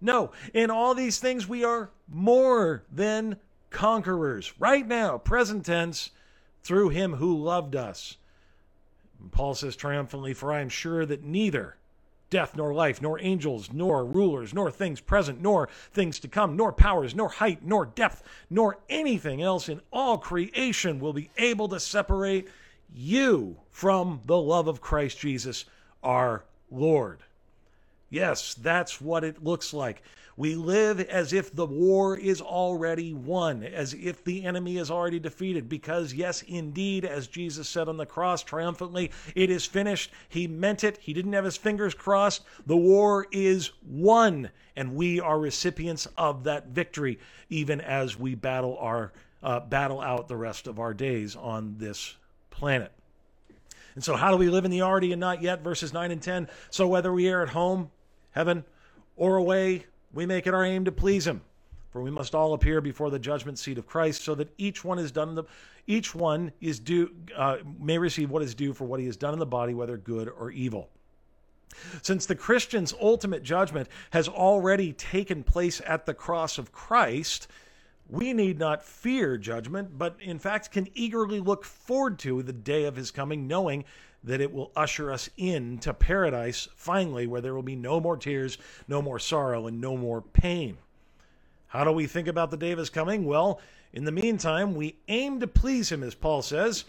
No, 0.00 0.32
in 0.52 0.70
all 0.70 0.94
these 0.94 1.18
things 1.18 1.48
we 1.48 1.64
are 1.64 1.90
more 2.08 2.84
than 2.92 3.36
conquerors. 3.70 4.52
Right 4.58 4.86
now, 4.86 5.18
present 5.18 5.66
tense, 5.66 6.10
through 6.62 6.88
him 6.88 7.14
who 7.14 7.36
loved 7.36 7.76
us. 7.76 8.16
And 9.20 9.30
Paul 9.30 9.54
says 9.54 9.76
triumphantly, 9.76 10.34
For 10.34 10.52
I 10.52 10.60
am 10.60 10.68
sure 10.68 11.06
that 11.06 11.22
neither 11.22 11.76
death 12.28 12.56
nor 12.56 12.74
life, 12.74 13.00
nor 13.00 13.20
angels, 13.20 13.72
nor 13.72 14.04
rulers, 14.04 14.52
nor 14.52 14.70
things 14.70 15.00
present, 15.00 15.40
nor 15.40 15.68
things 15.92 16.18
to 16.20 16.28
come, 16.28 16.56
nor 16.56 16.72
powers, 16.72 17.14
nor 17.14 17.28
height, 17.28 17.60
nor 17.62 17.86
depth, 17.86 18.22
nor 18.50 18.78
anything 18.88 19.42
else 19.42 19.68
in 19.68 19.80
all 19.92 20.18
creation 20.18 20.98
will 20.98 21.12
be 21.12 21.30
able 21.38 21.68
to 21.68 21.78
separate 21.78 22.48
you 22.92 23.56
from 23.70 24.20
the 24.26 24.36
love 24.36 24.68
of 24.68 24.80
Christ 24.80 25.20
Jesus 25.20 25.64
our 26.02 26.44
Lord. 26.70 27.20
Yes, 28.08 28.54
that's 28.54 29.00
what 29.00 29.24
it 29.24 29.42
looks 29.42 29.74
like. 29.74 30.02
We 30.36 30.54
live 30.54 31.00
as 31.00 31.32
if 31.32 31.54
the 31.54 31.66
war 31.66 32.16
is 32.16 32.42
already 32.42 33.14
won, 33.14 33.62
as 33.62 33.94
if 33.94 34.22
the 34.22 34.44
enemy 34.44 34.76
is 34.76 34.90
already 34.90 35.18
defeated, 35.18 35.66
because, 35.66 36.12
yes, 36.12 36.42
indeed, 36.42 37.06
as 37.06 37.26
Jesus 37.26 37.68
said 37.68 37.88
on 37.88 37.96
the 37.96 38.04
cross 38.04 38.42
triumphantly, 38.42 39.10
it 39.34 39.48
is 39.48 39.64
finished. 39.64 40.10
He 40.28 40.46
meant 40.46 40.84
it. 40.84 40.98
He 40.98 41.14
didn't 41.14 41.32
have 41.32 41.46
his 41.46 41.56
fingers 41.56 41.94
crossed. 41.94 42.44
The 42.66 42.76
war 42.76 43.26
is 43.32 43.72
won, 43.82 44.50
and 44.76 44.94
we 44.94 45.20
are 45.20 45.38
recipients 45.38 46.06
of 46.18 46.44
that 46.44 46.68
victory, 46.68 47.18
even 47.48 47.80
as 47.80 48.18
we 48.18 48.34
battle 48.34 48.76
our 48.78 49.12
uh, 49.42 49.60
battle 49.60 50.00
out 50.00 50.28
the 50.28 50.36
rest 50.36 50.66
of 50.66 50.78
our 50.78 50.92
days 50.92 51.34
on 51.34 51.76
this 51.78 52.16
planet. 52.50 52.92
And 53.94 54.04
so, 54.04 54.16
how 54.16 54.30
do 54.30 54.36
we 54.36 54.50
live 54.50 54.66
in 54.66 54.70
the 54.70 54.82
already 54.82 55.12
and 55.12 55.20
not 55.20 55.40
yet? 55.40 55.62
Verses 55.62 55.94
9 55.94 56.10
and 56.10 56.20
10. 56.20 56.48
So, 56.70 56.86
whether 56.86 57.12
we 57.12 57.30
are 57.30 57.42
at 57.42 57.48
home, 57.48 57.90
heaven, 58.36 58.64
or 59.16 59.36
away, 59.36 59.86
we 60.12 60.26
make 60.26 60.46
it 60.46 60.54
our 60.54 60.64
aim 60.64 60.84
to 60.84 60.92
please 60.92 61.26
him. 61.26 61.40
For 61.90 62.02
we 62.02 62.10
must 62.10 62.34
all 62.34 62.52
appear 62.52 62.82
before 62.82 63.10
the 63.10 63.18
judgment 63.18 63.58
seat 63.58 63.78
of 63.78 63.86
Christ, 63.86 64.22
so 64.22 64.34
that 64.34 64.52
each 64.58 64.84
one 64.84 64.98
is 64.98 65.10
done 65.10 65.34
the, 65.34 65.44
each 65.86 66.14
one 66.14 66.52
is 66.60 66.78
due 66.78 67.10
uh, 67.34 67.56
may 67.80 67.96
receive 67.96 68.30
what 68.30 68.42
is 68.42 68.54
due 68.54 68.74
for 68.74 68.84
what 68.84 69.00
he 69.00 69.06
has 69.06 69.16
done 69.16 69.32
in 69.32 69.38
the 69.38 69.46
body, 69.46 69.72
whether 69.72 69.96
good 69.96 70.28
or 70.28 70.50
evil. 70.50 70.90
Since 72.02 72.26
the 72.26 72.34
Christian's 72.34 72.94
ultimate 73.00 73.42
judgment 73.42 73.88
has 74.10 74.28
already 74.28 74.92
taken 74.92 75.42
place 75.42 75.80
at 75.86 76.04
the 76.04 76.14
cross 76.14 76.58
of 76.58 76.72
Christ, 76.72 77.48
we 78.08 78.34
need 78.34 78.58
not 78.58 78.84
fear 78.84 79.38
judgment, 79.38 79.96
but 79.96 80.16
in 80.20 80.38
fact 80.38 80.70
can 80.70 80.88
eagerly 80.94 81.40
look 81.40 81.64
forward 81.64 82.18
to 82.20 82.42
the 82.42 82.52
day 82.52 82.84
of 82.84 82.96
his 82.96 83.10
coming, 83.10 83.46
knowing 83.46 83.84
that 84.26 84.40
it 84.40 84.52
will 84.52 84.72
usher 84.76 85.10
us 85.10 85.30
into 85.36 85.94
paradise 85.94 86.68
finally, 86.76 87.26
where 87.26 87.40
there 87.40 87.54
will 87.54 87.62
be 87.62 87.76
no 87.76 88.00
more 88.00 88.16
tears, 88.16 88.58
no 88.88 89.00
more 89.00 89.20
sorrow, 89.20 89.66
and 89.66 89.80
no 89.80 89.96
more 89.96 90.20
pain. 90.20 90.76
How 91.68 91.84
do 91.84 91.92
we 91.92 92.06
think 92.06 92.28
about 92.28 92.50
the 92.50 92.56
day 92.56 92.72
of 92.72 92.78
his 92.78 92.90
coming? 92.90 93.24
Well, 93.24 93.60
in 93.92 94.04
the 94.04 94.12
meantime, 94.12 94.74
we 94.74 94.96
aim 95.08 95.40
to 95.40 95.46
please 95.46 95.90
him, 95.90 96.02
as 96.02 96.14
Paul 96.14 96.42
says. 96.42 96.84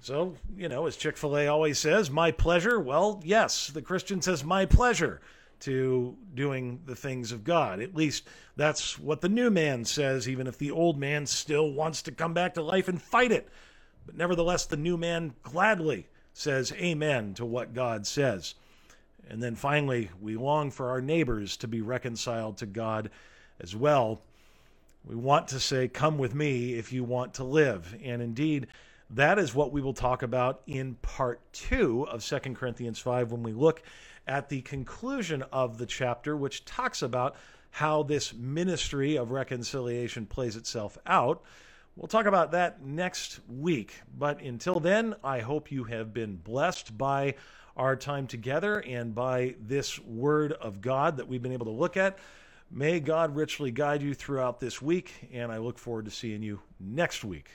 So, 0.00 0.34
you 0.56 0.68
know, 0.68 0.86
as 0.86 0.96
Chick 0.96 1.16
fil 1.16 1.38
A 1.38 1.46
always 1.46 1.78
says, 1.78 2.10
my 2.10 2.32
pleasure. 2.32 2.80
Well, 2.80 3.22
yes, 3.24 3.68
the 3.68 3.80
Christian 3.80 4.20
says 4.20 4.44
my 4.44 4.66
pleasure 4.66 5.20
to 5.60 6.16
doing 6.34 6.80
the 6.84 6.96
things 6.96 7.30
of 7.30 7.44
God. 7.44 7.80
At 7.80 7.94
least 7.94 8.28
that's 8.56 8.98
what 8.98 9.20
the 9.20 9.28
new 9.28 9.48
man 9.48 9.84
says, 9.84 10.28
even 10.28 10.46
if 10.46 10.58
the 10.58 10.72
old 10.72 10.98
man 10.98 11.24
still 11.24 11.70
wants 11.70 12.02
to 12.02 12.12
come 12.12 12.34
back 12.34 12.54
to 12.54 12.62
life 12.62 12.88
and 12.88 13.00
fight 13.00 13.30
it. 13.32 13.48
But 14.04 14.16
nevertheless, 14.16 14.66
the 14.66 14.76
new 14.76 14.96
man 14.96 15.34
gladly 15.42 16.08
says 16.34 16.72
amen 16.72 17.32
to 17.34 17.46
what 17.46 17.72
God 17.72 18.06
says. 18.06 18.54
And 19.30 19.42
then 19.42 19.54
finally, 19.54 20.10
we 20.20 20.36
long 20.36 20.70
for 20.70 20.90
our 20.90 21.00
neighbors 21.00 21.56
to 21.58 21.68
be 21.68 21.80
reconciled 21.80 22.58
to 22.58 22.66
God 22.66 23.10
as 23.58 23.74
well. 23.74 24.20
We 25.06 25.14
want 25.14 25.48
to 25.48 25.60
say, 25.60 25.88
Come 25.88 26.18
with 26.18 26.34
me 26.34 26.74
if 26.74 26.92
you 26.92 27.04
want 27.04 27.34
to 27.34 27.44
live. 27.44 27.96
And 28.02 28.20
indeed, 28.20 28.66
that 29.10 29.38
is 29.38 29.54
what 29.54 29.72
we 29.72 29.80
will 29.80 29.94
talk 29.94 30.22
about 30.22 30.62
in 30.66 30.96
part 30.96 31.40
two 31.52 32.06
of 32.08 32.24
2 32.24 32.38
Corinthians 32.54 32.98
5 32.98 33.30
when 33.30 33.42
we 33.42 33.52
look 33.52 33.82
at 34.26 34.48
the 34.48 34.62
conclusion 34.62 35.42
of 35.52 35.78
the 35.78 35.86
chapter, 35.86 36.36
which 36.36 36.64
talks 36.64 37.02
about 37.02 37.36
how 37.70 38.02
this 38.02 38.32
ministry 38.32 39.16
of 39.16 39.30
reconciliation 39.30 40.26
plays 40.26 40.56
itself 40.56 40.96
out. 41.06 41.42
We'll 41.96 42.08
talk 42.08 42.26
about 42.26 42.50
that 42.52 42.84
next 42.84 43.38
week. 43.48 43.94
But 44.18 44.40
until 44.40 44.80
then, 44.80 45.14
I 45.22 45.38
hope 45.38 45.70
you 45.70 45.84
have 45.84 46.12
been 46.12 46.34
blessed 46.36 46.98
by 46.98 47.36
our 47.76 47.94
time 47.94 48.26
together 48.26 48.80
and 48.80 49.14
by 49.14 49.54
this 49.60 50.00
word 50.00 50.52
of 50.52 50.80
God 50.80 51.18
that 51.18 51.28
we've 51.28 51.42
been 51.42 51.52
able 51.52 51.66
to 51.66 51.72
look 51.72 51.96
at. 51.96 52.18
May 52.68 52.98
God 52.98 53.36
richly 53.36 53.70
guide 53.70 54.02
you 54.02 54.12
throughout 54.12 54.58
this 54.58 54.82
week, 54.82 55.28
and 55.32 55.52
I 55.52 55.58
look 55.58 55.78
forward 55.78 56.06
to 56.06 56.10
seeing 56.10 56.42
you 56.42 56.60
next 56.80 57.24
week. 57.24 57.50